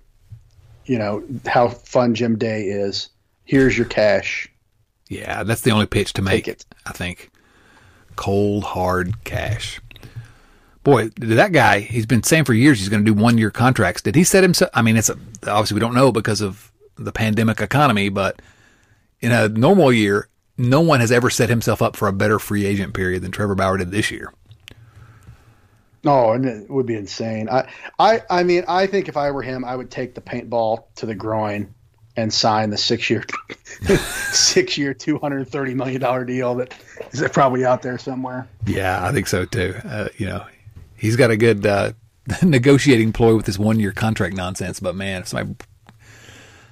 [0.86, 3.09] you know, how fun Jim Day is.
[3.45, 4.47] Here's your cash.
[5.10, 6.47] Yeah, that's the only pitch to make.
[6.47, 6.66] it.
[6.86, 7.32] I think
[8.16, 9.82] cold hard cash.
[10.84, 13.51] Boy, did that guy, he's been saying for years he's going to do one year
[13.51, 14.01] contracts.
[14.01, 14.72] Did he set himself?
[14.74, 18.41] I mean, it's a, obviously we don't know because of the pandemic economy, but
[19.20, 22.66] in a normal year, no one has ever set himself up for a better free
[22.66, 24.34] agent period than Trevor Bauer did this year.
[26.03, 27.49] No, and it would be insane.
[27.49, 30.86] I, I, I mean, I think if I were him, I would take the paintball
[30.95, 31.74] to the groin
[32.20, 33.24] and sign the six year
[34.32, 36.74] six year two hundred thirty million dollar deal that
[37.11, 38.47] is probably out there somewhere.
[38.65, 39.76] Yeah, I think so too.
[39.84, 40.45] Uh, you know,
[40.95, 41.93] he's got a good uh,
[42.43, 44.80] negotiating ploy with this one year contract nonsense.
[44.80, 45.55] But man, if somebody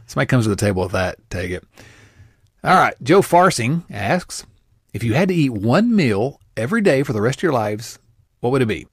[0.05, 1.63] somebody comes to the table with that, take it.
[2.63, 4.45] All right, Joe Farsing asks
[4.93, 7.99] if you had to eat one meal every day for the rest of your lives,
[8.39, 8.87] what would it be?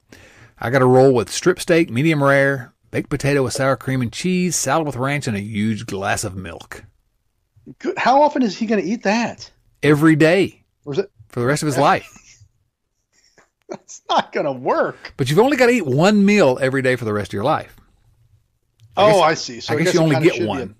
[0.59, 4.13] I got to roll with strip steak, medium rare, baked potato with sour cream and
[4.13, 6.85] cheese, salad with ranch, and a huge glass of milk.
[7.79, 7.97] Good.
[7.97, 9.51] How often is he going to eat that?
[9.83, 10.63] Every day.
[10.85, 12.39] Or is it for the rest of his life?
[13.69, 15.13] That's not going to work.
[15.17, 17.43] But you've only got to eat one meal every day for the rest of your
[17.43, 17.75] life.
[18.95, 19.59] I oh, guess, I see.
[19.59, 20.75] So I, I guess, guess, you only get one.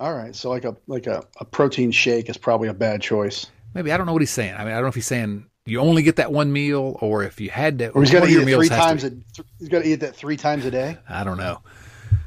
[0.00, 3.46] All right, so like a like a, a protein shake is probably a bad choice.
[3.72, 4.54] Maybe I don't know what he's saying.
[4.54, 7.22] I mean, I don't know if he's saying you only get that one meal, or
[7.24, 9.04] if you had to, or he's got to eat three times.
[9.04, 9.12] A,
[9.58, 10.98] he's got to eat that three times a day.
[11.08, 11.60] I don't know.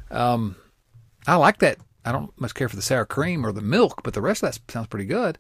[0.10, 0.56] Um,
[1.28, 1.78] I like that.
[2.04, 4.52] I don't much care for the sour cream or the milk, but the rest of
[4.52, 5.38] that sounds pretty good.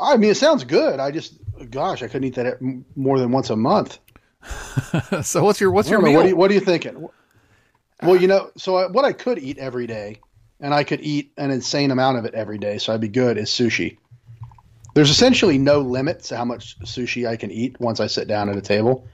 [0.00, 0.98] I mean, it sounds good.
[0.98, 1.34] I just,
[1.70, 2.58] gosh, I couldn't eat that
[2.96, 3.98] more than once a month.
[5.22, 6.16] so what's your what's your know, meal?
[6.16, 7.08] What are, you, what are you thinking?
[8.02, 10.18] Well, you know, so I, what I could eat every day,
[10.58, 13.38] and I could eat an insane amount of it every day, so I'd be good.
[13.38, 13.98] Is sushi.
[14.94, 18.48] There's essentially no limit to how much sushi I can eat once I sit down
[18.48, 19.06] at a table.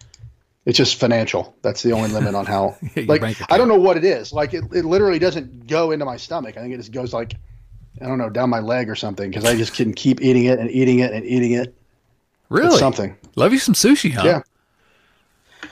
[0.64, 1.56] It's just financial.
[1.62, 2.76] That's the only limit on how.
[3.06, 4.32] like I don't know what it is.
[4.32, 6.56] Like it, it literally doesn't go into my stomach.
[6.56, 7.34] I think it just goes like
[8.00, 10.58] I don't know down my leg or something because I just can keep eating it
[10.58, 11.74] and eating it and eating it.
[12.48, 13.16] Really, it's something.
[13.36, 14.22] Love you some sushi, huh?
[14.24, 14.42] Yeah.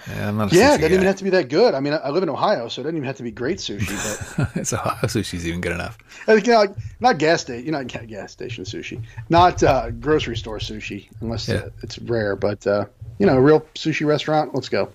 [0.08, 1.74] Yeah, I'm not yeah, it doesn't even have to be that good.
[1.74, 4.36] I mean, I live in Ohio, so it doesn't even have to be great sushi.
[4.36, 5.98] But it's Ohio sushi's even good enough.
[6.28, 10.58] you know, like, not gas station, you know, gas station sushi, not uh, grocery store
[10.58, 11.56] sushi, unless yeah.
[11.56, 12.36] uh, it's rare.
[12.36, 12.86] But uh,
[13.18, 14.54] you know, a real sushi restaurant.
[14.54, 14.90] Let's go.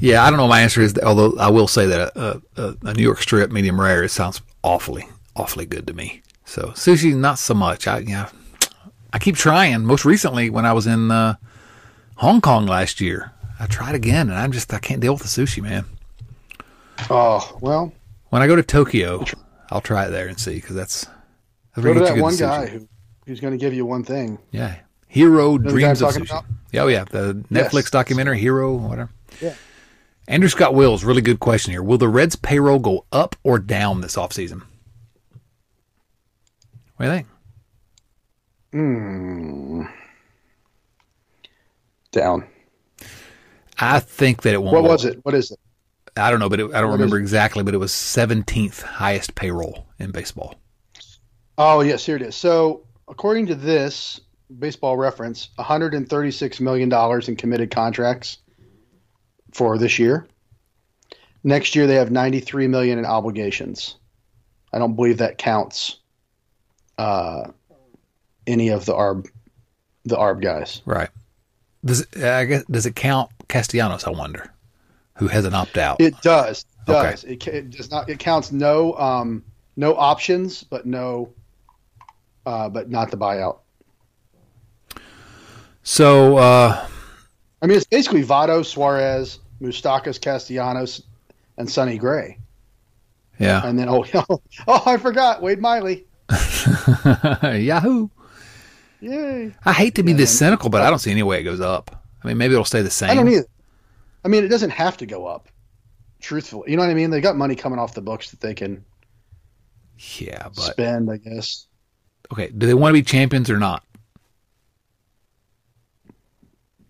[0.00, 0.48] Yeah, I don't know.
[0.48, 3.80] My answer is, although I will say that a, a, a New York strip medium
[3.80, 6.22] rare it sounds awfully, awfully good to me.
[6.44, 7.86] So sushi, not so much.
[7.86, 8.30] I yeah,
[9.12, 9.84] I keep trying.
[9.84, 11.36] Most recently, when I was in uh,
[12.16, 13.32] Hong Kong last year,
[13.62, 15.84] I tried again, and I'm just I can't deal with the sushi, man.
[17.08, 17.92] Oh well.
[18.30, 19.24] When I go to Tokyo,
[19.70, 21.06] I'll try it there and see because that's.
[21.76, 22.88] that's go to that one guy who
[23.24, 24.40] who's going to give you one thing.
[24.50, 24.80] Yeah,
[25.12, 26.44] Jiro Dreams of Sushi.
[26.74, 27.90] Oh yeah, the Netflix yes.
[27.90, 29.10] documentary Jiro, whatever.
[29.40, 29.54] Yeah.
[30.26, 31.84] Andrew Scott Wills, really good question here.
[31.84, 34.62] Will the Reds payroll go up or down this offseason?
[36.96, 37.26] What do you think?
[38.72, 39.82] Hmm.
[42.10, 42.44] Down.
[43.82, 44.74] I think that it won't.
[44.74, 45.18] What was it?
[45.24, 45.58] What is it?
[46.16, 49.34] I don't know, but it, I don't what remember exactly, but it was 17th highest
[49.34, 50.54] payroll in baseball.
[51.58, 52.36] Oh, yes, here it is.
[52.36, 54.20] So, according to this
[54.58, 56.92] baseball reference, $136 million
[57.26, 58.38] in committed contracts
[59.52, 60.26] for this year.
[61.44, 63.96] Next year, they have 93 million in obligations.
[64.72, 65.98] I don't believe that counts
[66.98, 67.50] uh,
[68.46, 69.28] any of the ARB
[70.04, 70.82] the ARB guys.
[70.84, 71.10] Right.
[71.84, 74.04] Does it, I guess does it count Castellanos?
[74.06, 74.52] I wonder,
[75.16, 76.00] who has an opt out.
[76.00, 76.64] It does.
[76.86, 77.32] Does okay.
[77.34, 78.08] it, it, does not?
[78.08, 79.44] It counts no um,
[79.76, 81.32] no options, but no,
[82.46, 83.58] uh, but not the buyout.
[85.84, 86.86] So, uh,
[87.60, 91.02] I mean, it's basically Votto, Suarez, Moustakas, Castellanos,
[91.58, 92.38] and Sonny Gray.
[93.38, 93.64] Yeah.
[93.64, 94.04] And then oh,
[94.68, 96.06] oh, I forgot Wade Miley.
[97.42, 98.08] Yahoo!
[99.00, 99.52] Yay!
[99.64, 102.01] I hate to be this cynical, but I don't see any way it goes up.
[102.22, 103.10] I mean, maybe it'll stay the same.
[103.10, 103.46] I don't either.
[104.24, 105.48] I mean, it doesn't have to go up.
[106.20, 107.10] Truthfully, you know what I mean?
[107.10, 108.84] They got money coming off the books that they can.
[110.18, 111.66] Yeah, but spend, I guess.
[112.32, 113.84] Okay, do they want to be champions or not?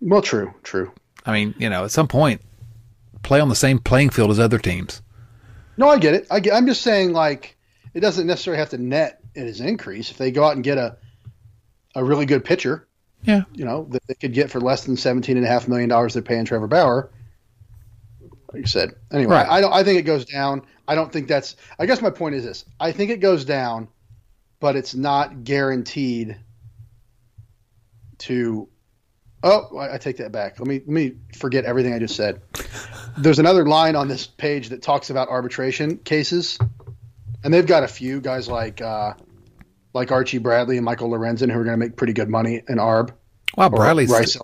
[0.01, 0.91] Well, true, true.
[1.25, 2.41] I mean, you know, at some point,
[3.23, 5.01] play on the same playing field as other teams.
[5.77, 6.27] No, I get it.
[6.29, 7.57] I get, I'm just saying, like,
[7.95, 10.11] it doesn't necessarily have to net it as an increase.
[10.11, 10.97] If they go out and get a
[11.95, 12.87] a really good pitcher,
[13.23, 15.89] yeah, you know, that they could get for less than seventeen and a half million
[15.89, 17.11] dollars they're paying Trevor Bauer.
[18.51, 18.91] Like you said.
[19.11, 19.47] Anyway, right.
[19.49, 19.73] I don't.
[19.73, 20.63] I think it goes down.
[20.87, 21.55] I don't think that's.
[21.79, 22.65] I guess my point is this.
[22.79, 23.87] I think it goes down,
[24.59, 26.37] but it's not guaranteed
[28.19, 28.69] to
[29.45, 30.57] Oh, I, take that back.
[30.57, 32.41] Let me let me forget everything I just said.
[33.17, 36.57] There's another line on this page that talks about arbitration cases,
[37.43, 39.15] and they've got a few guys like uh,
[39.93, 42.77] like Archie Bradley and Michael Lorenzen who are going to make pretty good money in
[42.77, 43.11] ARB.
[43.55, 44.37] Wow, Bradley's Rice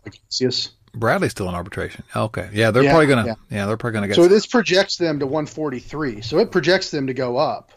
[0.93, 2.03] Bradley's still in arbitration.
[2.15, 3.25] Okay, yeah, they're yeah, probably gonna.
[3.25, 3.35] Yeah.
[3.51, 3.65] yeah.
[3.65, 4.15] they're probably gonna get.
[4.15, 4.31] So some.
[4.31, 6.21] this projects them to 143.
[6.21, 7.71] So it projects them to go up,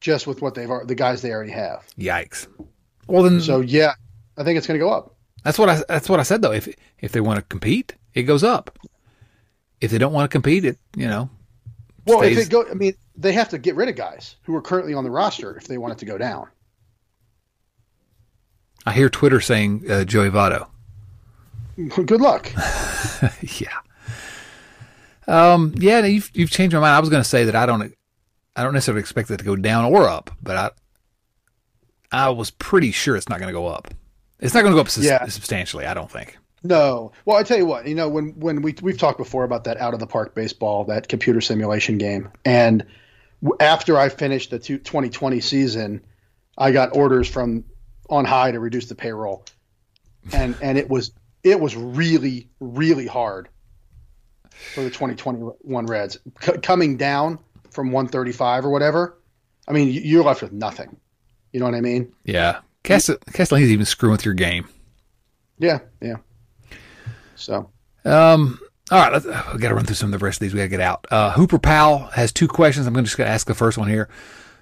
[0.00, 1.84] just with what they've the guys they already have.
[1.98, 2.46] Yikes!
[3.06, 3.94] Well then, so yeah,
[4.36, 5.16] I think it's going to go up.
[5.44, 6.52] That's what I that's what I said though.
[6.52, 6.68] If
[7.00, 8.78] if they want to compete, it goes up.
[9.80, 11.30] If they don't want to compete, it you know.
[12.06, 12.38] Well, stays.
[12.38, 14.94] if it go, I mean, they have to get rid of guys who are currently
[14.94, 16.48] on the roster if they want it to go down.
[18.86, 20.68] I hear Twitter saying uh, Joey Votto.
[21.76, 22.50] Good luck.
[23.42, 23.78] yeah.
[25.26, 26.94] Um, yeah, you've you've changed my mind.
[26.94, 27.92] I was going to say that I don't
[28.56, 30.70] I don't necessarily expect it to go down or up, but I
[32.10, 33.92] I was pretty sure it's not going to go up.
[34.40, 35.26] It's not going to go up su- yeah.
[35.26, 36.38] substantially, I don't think.
[36.62, 37.12] No.
[37.24, 39.76] Well, I tell you what, you know, when when we we've talked before about that
[39.76, 42.84] out of the park baseball, that computer simulation game, and
[43.60, 46.04] after I finished the 2020 season,
[46.56, 47.64] I got orders from
[48.10, 49.44] on high to reduce the payroll,
[50.32, 51.12] and and it was
[51.42, 53.48] it was really really hard
[54.74, 57.38] for the 2021 Reds C- coming down
[57.70, 59.18] from 135 or whatever.
[59.68, 60.96] I mean, you're left with nothing.
[61.52, 62.12] You know what I mean?
[62.24, 62.60] Yeah.
[62.82, 64.66] Castellini's even screwing with your game.
[65.58, 66.16] Yeah, yeah.
[67.34, 67.70] So,
[68.04, 68.58] um,
[68.90, 70.54] all right, let's, we got to run through some of the rest of these.
[70.54, 71.06] We got to get out.
[71.10, 72.86] Uh, Hooper Powell has two questions.
[72.86, 74.08] I'm going to just ask the first one here.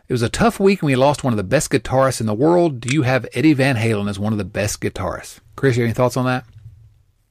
[0.08, 2.34] It was a tough week and we lost one of the best guitarists in the
[2.34, 2.80] world.
[2.80, 5.40] Do you have Eddie Van Halen as one of the best guitarists?
[5.56, 6.44] Chris, you have any thoughts on that?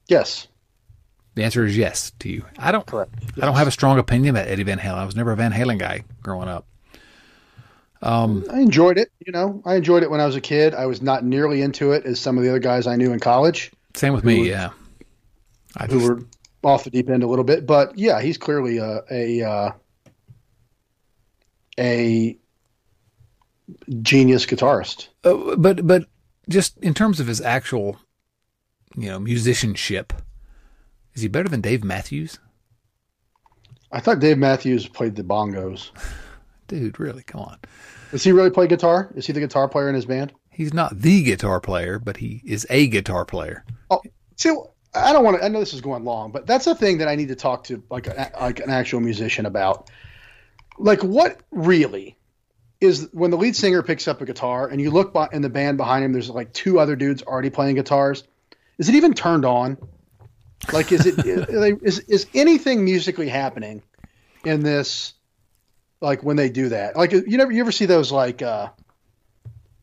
[0.08, 0.48] Yes.
[1.36, 2.46] The answer is yes to you.
[2.58, 2.86] I don't.
[2.86, 3.14] Correct.
[3.22, 3.32] Yes.
[3.38, 4.96] I don't have a strong opinion about Eddie Van Halen.
[4.96, 6.66] I was never a Van Halen guy growing up.
[8.02, 9.10] Um, I enjoyed it.
[9.26, 10.74] You know, I enjoyed it when I was a kid.
[10.74, 13.20] I was not nearly into it as some of the other guys I knew in
[13.20, 13.72] college.
[13.96, 14.40] Same with me.
[14.40, 14.70] Were, yeah,
[15.78, 16.24] I who just, were
[16.66, 19.72] off the deep end a little bit, but yeah, he's clearly a a uh,
[21.80, 22.38] a
[24.02, 25.10] genius guitarist.
[25.24, 26.06] Uh, but but
[26.50, 27.98] just in terms of his actual,
[28.96, 30.14] you know, musicianship,
[31.14, 32.40] is he better than Dave Matthews?
[33.92, 35.92] I thought Dave Matthews played the bongos.
[36.68, 37.24] Dude, really?
[37.24, 37.60] Come on.
[38.12, 39.12] Does he really play guitar?
[39.16, 40.34] Is he the guitar player in his band?
[40.50, 43.64] He's not the guitar player, but he is a guitar player.
[43.92, 44.02] Oh,
[44.36, 44.56] see,
[44.96, 45.46] I don't want to.
[45.46, 47.66] I know this is going long, but that's a thing that I need to talk
[47.66, 49.90] to like a, like an actual musician about.
[50.78, 52.18] Like, what really
[52.82, 55.50] is when the lead singer picks up a guitar and you look by, in the
[55.50, 56.14] band behind him?
[56.14, 58.24] There's like two other dudes already playing guitars.
[58.78, 59.78] Is it even turned on?
[60.72, 61.26] Like, is it
[61.84, 63.84] is is anything musically happening
[64.44, 65.14] in this?
[66.02, 66.96] like when they do that.
[66.96, 68.70] Like you never you ever see those like uh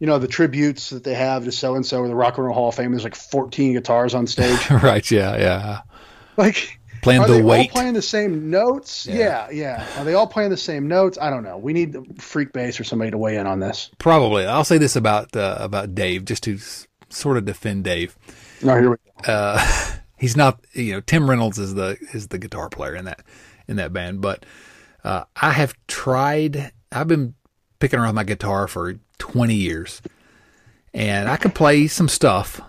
[0.03, 2.44] you know, the tributes that they have to so and so or the Rock and
[2.44, 2.90] Roll Hall of Fame.
[2.90, 4.68] There's like 14 guitars on stage.
[4.82, 5.09] right.
[5.09, 5.36] Yeah.
[5.36, 5.82] Yeah.
[6.36, 7.70] Like playing are the they weight.
[7.70, 9.07] all playing the same notes?
[9.07, 9.48] Yeah.
[9.50, 10.00] yeah, yeah.
[10.00, 11.18] Are they all playing the same notes?
[11.22, 11.57] I don't know.
[11.57, 13.90] We need Freak Bass or somebody to weigh in on this.
[13.98, 14.44] Probably.
[14.44, 18.18] I'll say this about uh, about Dave, just to s- sort of defend Dave.
[18.61, 19.32] No, here we go.
[19.32, 19.64] Uh,
[20.18, 20.64] he's not.
[20.72, 23.20] You know, Tim Reynolds is the is the guitar player in that
[23.68, 24.44] in that band, but
[25.05, 26.72] uh, I have tried.
[26.90, 27.34] I've been
[27.78, 30.03] picking around my guitar for 20 years,
[30.93, 32.61] and I can play some stuff,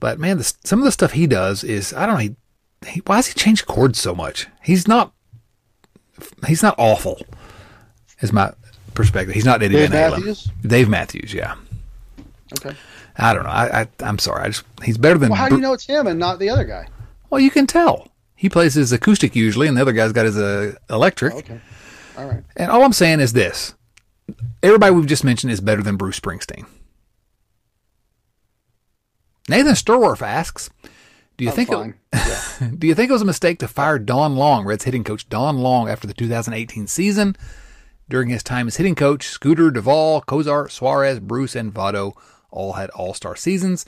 [0.00, 2.20] but man, the, some of the stuff he does is I don't know.
[2.20, 2.36] He,
[2.86, 4.46] he, why does he change chords so much?
[4.62, 5.12] He's not.
[6.46, 7.20] He's not awful.
[8.22, 8.52] Is my
[8.94, 9.34] perspective.
[9.34, 10.16] He's not Eddie Dave Van Halen.
[10.16, 10.50] Matthews?
[10.62, 11.56] Dave Matthews, yeah.
[12.58, 12.74] Okay.
[13.18, 13.50] I don't know.
[13.50, 14.44] I, I I'm sorry.
[14.44, 15.28] I just he's better than.
[15.28, 16.88] Well, how do you know it's him and not the other guy?
[17.28, 18.08] Well, you can tell.
[18.34, 21.34] He plays his acoustic usually, and the other guy's got his uh, electric.
[21.34, 21.60] Okay.
[22.16, 22.42] All right.
[22.56, 23.74] And all I'm saying is this:
[24.62, 26.66] everybody we've just mentioned is better than Bruce Springsteen.
[29.48, 30.70] Nathan Sturworth asks,
[31.36, 34.36] "Do you I'm think it, do you think it was a mistake to fire Don
[34.36, 37.36] Long, Reds hitting coach Don Long, after the 2018 season?
[38.08, 42.16] During his time as hitting coach, Scooter, Duvall, Cozart, Suarez, Bruce, and Votto
[42.50, 43.84] all had All-Star seasons.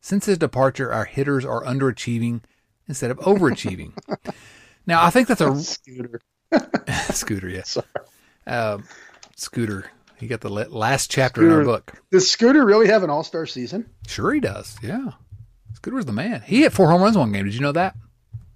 [0.00, 2.40] Since his departure, our hitters are underachieving
[2.88, 3.92] instead of overachieving.
[4.86, 6.20] now, I think that's a Scooter.
[7.12, 7.64] Scooter, yeah.
[7.64, 7.86] Sorry.
[8.46, 8.84] Um,
[9.36, 9.90] Scooter.
[10.18, 12.02] He got the last chapter in our book.
[12.10, 13.88] Does Scooter really have an All Star season?
[14.06, 14.76] Sure, he does.
[14.82, 15.12] Yeah.
[15.74, 16.40] Scooter's the man.
[16.40, 17.44] He hit four home runs one game.
[17.44, 17.94] Did you know that?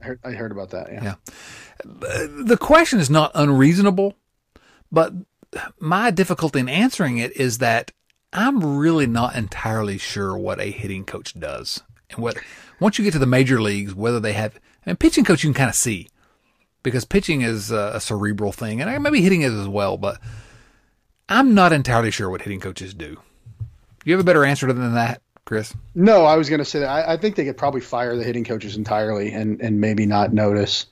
[0.00, 0.90] I heard, I heard about that.
[0.90, 1.02] Yeah.
[1.04, 1.14] Yeah.
[1.84, 4.14] Uh, the question is not unreasonable,
[4.90, 5.12] but
[5.78, 7.92] my difficulty in answering it is that
[8.32, 11.82] I'm really not entirely sure what a hitting coach does.
[12.10, 12.38] And what
[12.78, 15.54] once you get to the major leagues, whether they have and pitching coach you can
[15.54, 16.08] kind of see
[16.82, 20.18] because pitching is a, a cerebral thing and maybe hitting is as well, but
[21.30, 23.18] I'm not entirely sure what hitting coaches do.
[24.04, 25.72] You have a better answer than that, Chris?
[25.94, 26.88] No, I was going to say that.
[26.88, 30.32] I, I think they could probably fire the hitting coaches entirely and, and maybe not
[30.32, 30.86] notice.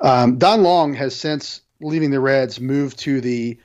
[0.00, 3.58] Um, Don Long has since leaving the Reds moved to the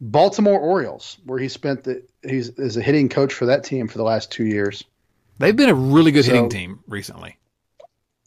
[0.00, 3.98] Baltimore Orioles, where he spent the he's as a hitting coach for that team for
[3.98, 4.84] the last two years.
[5.38, 7.38] They've been a really good hitting team recently.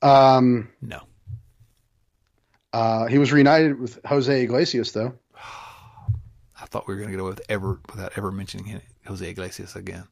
[0.01, 1.01] Um, No.
[2.74, 5.14] uh, he was reunited with Jose Iglesias, though.
[6.68, 10.03] Thought we were going to get away with ever without ever mentioning Jose Iglesias again.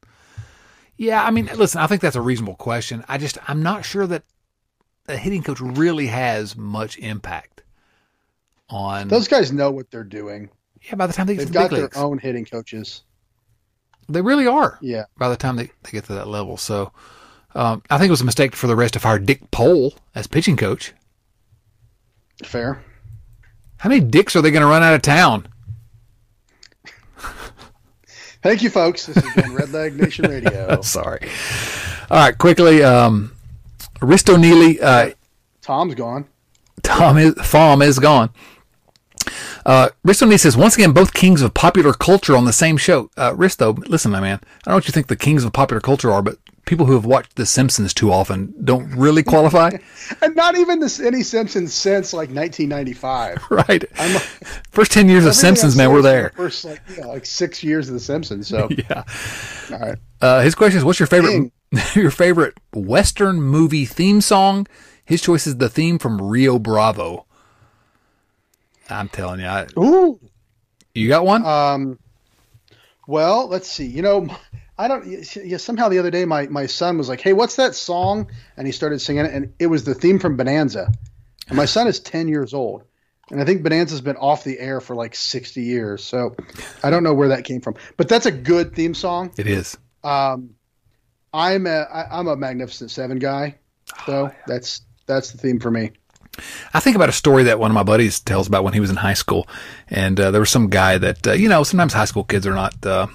[0.97, 3.03] Yeah, I mean, listen, I think that's a reasonable question.
[3.09, 4.23] I just I'm not sure that
[5.07, 7.61] a hitting coach really has much impact
[8.69, 9.07] on.
[9.09, 10.49] Those guys know what they're doing.
[10.87, 13.03] yeah, by the time they get They've the got their leagues, own hitting coaches.
[14.07, 14.77] they really are.
[14.81, 15.03] Yeah.
[15.17, 16.91] By the time they, they get to that level, so
[17.53, 20.27] um, I think it was a mistake for the rest to fire Dick Pole as
[20.27, 20.93] pitching coach.
[22.43, 22.83] Fair.
[23.77, 25.47] How many dicks are they going to run out of town?
[28.45, 29.07] Thank you, folks.
[29.07, 30.79] This has been Redleg Nation Radio.
[30.81, 31.17] Sorry.
[32.11, 32.83] All right, quickly.
[32.83, 33.35] Um,
[34.01, 35.13] Risto Neely, uh,
[35.63, 36.27] Tom's gone.
[36.83, 38.29] Tom is Thom is gone.
[39.65, 43.09] Uh, Risto Neely says once again, both kings of popular culture on the same show.
[43.17, 44.35] Uh, Risto, listen, my man.
[44.35, 46.93] I don't know what you think the kings of popular culture are, but people who
[46.93, 49.71] have watched The Simpsons too often don't really qualify,
[50.21, 53.43] And not even this any Simpsons since like 1995.
[53.49, 53.83] right?
[53.99, 54.21] I'm-
[54.71, 56.31] First ten years of Simpsons, man, we're there.
[56.35, 58.47] First, like, yeah, like six years of The Simpsons.
[58.47, 59.03] So, Yeah.
[59.71, 59.97] all right.
[60.21, 61.51] Uh, his question is, what's your favorite
[61.93, 64.67] your favorite Western movie theme song?
[65.05, 67.25] His choice is the theme from Rio Bravo.
[68.89, 70.19] I'm telling you, I, Ooh.
[70.93, 71.45] you got one?
[71.45, 71.99] Um,
[73.07, 73.85] well, let's see.
[73.87, 74.27] You know,
[74.77, 75.05] I don't.
[75.35, 78.67] Yeah, somehow the other day, my my son was like, "Hey, what's that song?" And
[78.67, 80.91] he started singing it, and it was the theme from Bonanza.
[81.47, 82.83] And my son is ten years old,
[83.31, 86.03] and I think Bonanza's been off the air for like sixty years.
[86.03, 86.35] So
[86.83, 89.31] I don't know where that came from, but that's a good theme song.
[89.37, 89.77] it is.
[90.03, 90.55] Um,
[91.33, 93.55] I'm a I, I'm a Magnificent Seven guy,
[94.05, 95.91] so that's that's the theme for me.
[96.73, 98.89] I think about a story that one of my buddies tells about when he was
[98.89, 99.47] in high school,
[99.89, 102.53] and uh, there was some guy that uh, you know sometimes high school kids are
[102.53, 103.07] not uh,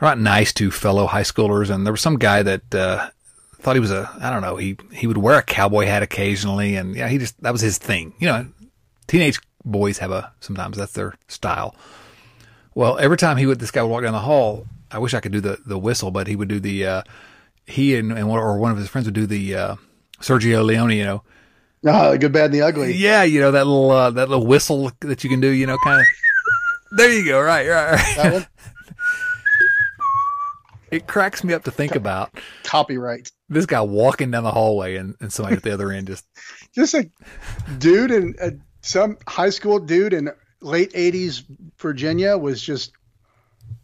[0.00, 3.08] are not nice to fellow high schoolers, and there was some guy that uh,
[3.60, 6.76] thought he was a I don't know he he would wear a cowboy hat occasionally,
[6.76, 8.14] and yeah he just that was his thing.
[8.18, 8.46] You know,
[9.06, 11.74] teenage boys have a sometimes that's their style.
[12.74, 15.20] Well, every time he would this guy would walk down the hall, I wish I
[15.20, 17.02] could do the the whistle, but he would do the uh,
[17.66, 19.76] he and, and one, or one of his friends would do the uh,
[20.20, 21.22] Sergio Leone, you know.
[21.86, 22.94] Ah, the good, bad, and the ugly.
[22.94, 25.48] Yeah, you know that little uh, that little whistle that you can do.
[25.48, 26.06] You know, kind of.
[26.96, 27.40] There you go.
[27.40, 28.46] Right, right, right.
[30.94, 32.30] It cracks me up to think about
[32.62, 33.30] copyright.
[33.48, 36.24] this guy walking down the hallway and, and somebody at the other end just.
[36.74, 37.10] just a
[37.78, 40.30] dude in uh, some high school dude in
[40.60, 41.44] late 80s
[41.78, 42.92] virginia was just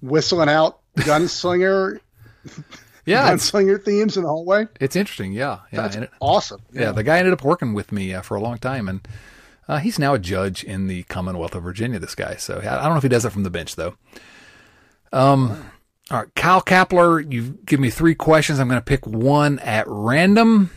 [0.01, 1.99] whistling out gunslinger.
[3.05, 4.69] yeah, gunslinger themes in the hallway.
[4.81, 5.33] It's interesting.
[5.33, 6.63] Yeah, yeah, That's awesome.
[6.73, 6.83] Yeah.
[6.83, 6.93] yeah.
[6.93, 9.07] the guy ended up working with me uh, for a long time, and
[9.69, 11.99] uh, he's now a judge in the Commonwealth of Virginia.
[11.99, 13.97] This guy, so I don't know if he does it from the bench though.
[15.13, 15.71] Um.
[16.11, 18.59] All right, Kyle Kapler, you give me three questions.
[18.59, 20.71] I'm going to pick one at random.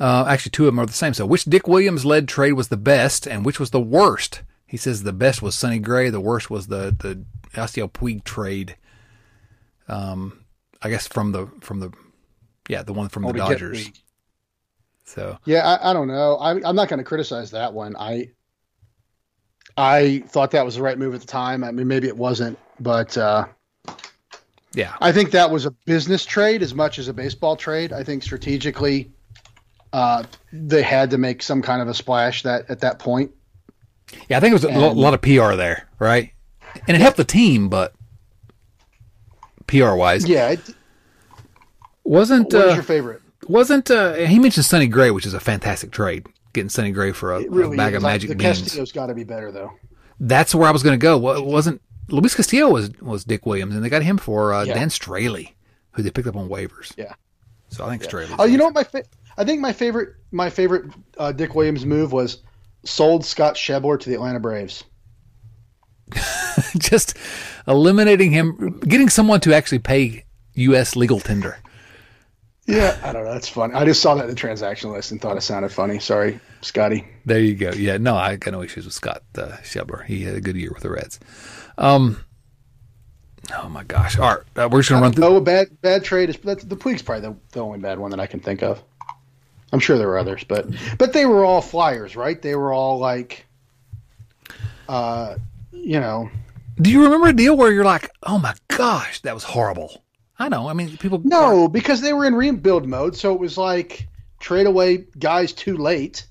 [0.00, 1.12] Uh, actually, two of them are the same.
[1.12, 4.42] So, which Dick Williams led trade was the best, and which was the worst?
[4.66, 6.10] He says the best was Sonny Gray.
[6.10, 8.76] The worst was the the Yasiel Puig trade.
[9.88, 10.44] Um,
[10.82, 11.92] I guess from the from the
[12.68, 13.90] yeah the one from the Dodgers.
[15.04, 16.36] So yeah, I, I don't know.
[16.36, 17.96] I, I'm not going to criticize that one.
[17.96, 18.30] I
[19.76, 21.62] I thought that was the right move at the time.
[21.62, 23.46] I mean, maybe it wasn't, but uh,
[24.72, 27.92] yeah, I think that was a business trade as much as a baseball trade.
[27.92, 29.10] I think strategically,
[29.92, 33.32] uh, they had to make some kind of a splash that at that point.
[34.28, 36.32] Yeah, I think it was and, a lot of PR there, right?
[36.86, 37.94] And it helped the team, but
[39.66, 40.50] PR wise, yeah.
[40.50, 40.60] It,
[42.04, 43.22] wasn't what uh, your favorite?
[43.48, 47.32] Wasn't uh, he mentioned Sonny Gray, which is a fantastic trade, getting Sonny Gray for
[47.32, 47.96] a, really a bag is.
[47.96, 48.60] of magic the beans.
[48.60, 49.72] Castillo's got to be better though.
[50.20, 51.18] That's where I was going to go.
[51.18, 54.74] Wasn't Luis Castillo was was Dick Williams, and they got him for uh, yeah.
[54.74, 55.52] Dan Straily,
[55.92, 56.92] who they picked up on waivers.
[56.96, 57.14] Yeah.
[57.68, 58.10] So I think yeah.
[58.10, 58.36] Straily.
[58.38, 59.04] Oh, you know what my fa-
[59.36, 62.42] I think my favorite my favorite uh, Dick Williams move was
[62.84, 64.84] sold Scott Schebler to the Atlanta Braves.
[66.78, 67.16] Just
[67.66, 70.94] eliminating him, getting someone to actually pay U.S.
[70.94, 71.58] legal tender.
[72.66, 73.32] Yeah, I don't know.
[73.32, 73.74] That's funny.
[73.74, 76.00] I just saw that in the transaction list and thought it sounded funny.
[76.00, 77.06] Sorry, Scotty.
[77.24, 77.70] There you go.
[77.70, 80.04] Yeah, no, I got no issues with Scott uh, Schebler.
[80.04, 81.20] He had a good year with the Reds.
[81.78, 82.22] Um,
[83.54, 84.18] oh my gosh!
[84.18, 85.24] All right, uh, we're just gonna run through.
[85.24, 88.10] Oh, a bad bad trade is that's, the Puig's probably the, the only bad one
[88.10, 88.82] that I can think of.
[89.72, 90.66] I'm sure there were others, but
[90.98, 92.40] but they were all flyers, right?
[92.40, 93.46] They were all like,
[94.88, 95.36] uh,
[95.72, 96.30] you know.
[96.80, 100.02] Do you remember a deal where you're like, oh my gosh, that was horrible?
[100.38, 100.68] I know.
[100.68, 101.20] I mean, people.
[101.24, 101.68] No, are...
[101.68, 104.08] because they were in rebuild mode, so it was like
[104.38, 106.26] trade away guys too late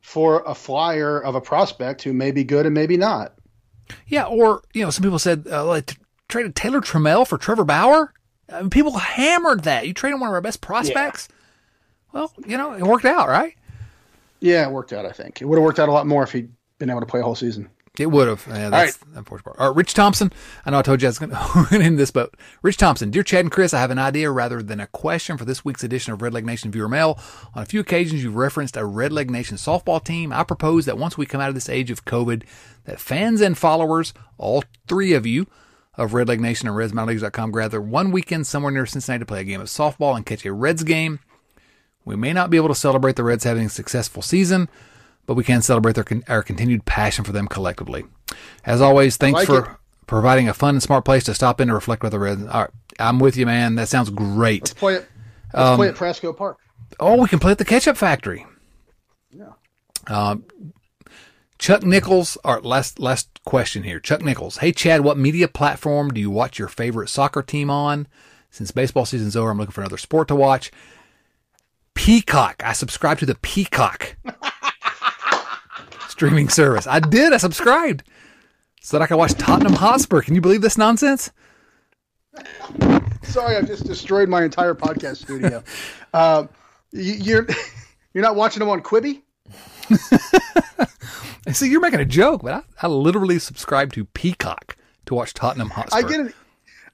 [0.00, 3.33] for a flyer of a prospect who may be good and maybe not.
[4.06, 5.96] Yeah, or you know, some people said uh, like
[6.28, 8.12] traded Taylor Trammell for Trevor Bauer.
[8.52, 9.86] I mean, people hammered that.
[9.86, 11.28] You traded one of our best prospects.
[11.30, 11.36] Yeah.
[12.12, 13.54] Well, you know, it worked out, right?
[14.40, 15.06] Yeah, it worked out.
[15.06, 17.06] I think it would have worked out a lot more if he'd been able to
[17.06, 17.68] play a whole season.
[17.96, 18.44] It would have.
[18.48, 19.18] Yeah, that's All right.
[19.18, 19.58] unfortunate part.
[19.60, 20.32] All right, Rich Thompson.
[20.66, 21.30] I know I told you I was going
[21.70, 24.62] to end this, but Rich Thompson, dear Chad and Chris, I have an idea rather
[24.64, 27.18] than a question for this week's edition of Redleg Nation Viewer Mail.
[27.54, 30.32] On a few occasions, you've referenced a Redleg Nation softball team.
[30.32, 32.42] I propose that once we come out of this age of COVID,
[32.84, 35.46] that fans and followers, all three of you,
[35.96, 39.60] of Redleg Nation and RedsMinorLeagues.com gather one weekend somewhere near Cincinnati to play a game
[39.60, 41.20] of softball and catch a Reds game.
[42.04, 44.68] We may not be able to celebrate the Reds having a successful season,
[45.26, 48.04] but we can celebrate their, our continued passion for them collectively.
[48.64, 49.70] As always, thanks like for it.
[50.06, 52.42] providing a fun and smart place to stop in to reflect with the Reds.
[52.46, 53.74] All right, I'm with you, man.
[53.76, 54.62] That sounds great.
[54.62, 55.06] Let's play it.
[55.52, 56.58] Let's um, play at Prasco Park.
[57.00, 58.46] Oh, we can play at the Ketchup Factory.
[59.30, 59.52] Yeah.
[60.06, 60.44] Um,
[61.58, 64.00] Chuck Nichols, our last last question here.
[64.00, 68.06] Chuck Nichols, hey Chad, what media platform do you watch your favorite soccer team on?
[68.50, 70.70] Since baseball season's over, I'm looking for another sport to watch.
[71.94, 72.62] Peacock.
[72.64, 74.16] I subscribe to the Peacock
[76.14, 76.86] streaming service.
[76.86, 77.32] I did.
[77.32, 78.04] I subscribed
[78.80, 80.22] so that I could watch Tottenham Hotspur.
[80.22, 81.32] Can you believe this nonsense?
[83.24, 85.64] Sorry, I've just destroyed my entire podcast studio.
[86.14, 86.46] uh,
[86.92, 87.48] you're
[88.14, 89.22] you're not watching them on Quibi?
[91.52, 95.70] See, you're making a joke, but I, I literally subscribe to Peacock to watch Tottenham
[95.70, 95.98] Hotspur.
[95.98, 96.32] I get an,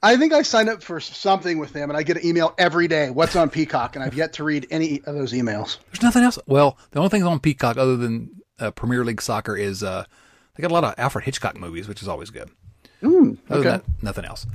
[0.02, 2.88] I think I signed up for something with them, and I get an email every
[2.88, 3.10] day.
[3.10, 3.96] What's on Peacock?
[3.96, 5.76] And I've yet to read any of those emails.
[5.92, 6.38] There's nothing else.
[6.46, 10.04] Well, the only thing on Peacock other than uh, Premier League soccer is uh,
[10.54, 12.50] they got a lot of Alfred Hitchcock movies, which is always good.
[13.02, 13.62] Mm, okay.
[13.62, 14.46] That, nothing else.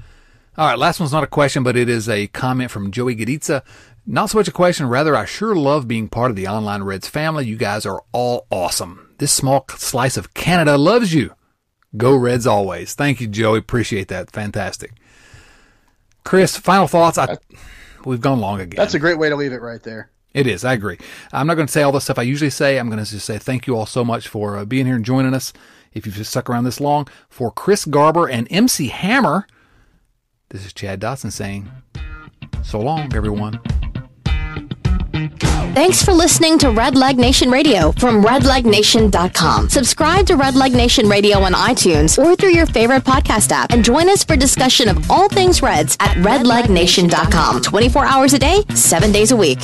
[0.58, 3.64] All right, last one's not a question, but it is a comment from Joey Gaditza.
[4.06, 7.10] Not so much a question, rather, I sure love being part of the Online Reds
[7.10, 7.45] family.
[7.45, 9.14] You guys are all awesome.
[9.18, 11.34] This small slice of Canada loves you.
[11.97, 12.93] Go Reds always.
[12.93, 13.60] Thank you, Joey.
[13.60, 14.32] Appreciate that.
[14.32, 14.93] Fantastic.
[16.24, 17.18] Chris, final thoughts.
[17.18, 17.38] I,
[18.06, 18.78] we've gone long again.
[18.78, 20.10] That's a great way to leave it right there.
[20.36, 20.65] It is.
[20.65, 20.97] I agree.
[21.31, 22.77] I'm not going to say all the stuff I usually say.
[22.77, 25.05] I'm going to just say thank you all so much for uh, being here and
[25.05, 25.53] joining us.
[25.93, 29.47] If you've stuck around this long, for Chris Garber and MC Hammer,
[30.49, 31.71] this is Chad Dotson saying,
[32.63, 33.61] so long, everyone.
[35.73, 39.69] Thanks for listening to Redleg Nation Radio from redlegnation.com.
[39.69, 44.09] Subscribe to Redleg Nation Radio on iTunes or through your favorite podcast app and join
[44.09, 47.61] us for discussion of all things Reds at redlegnation.com.
[47.61, 49.59] 24 hours a day, 7 days a week.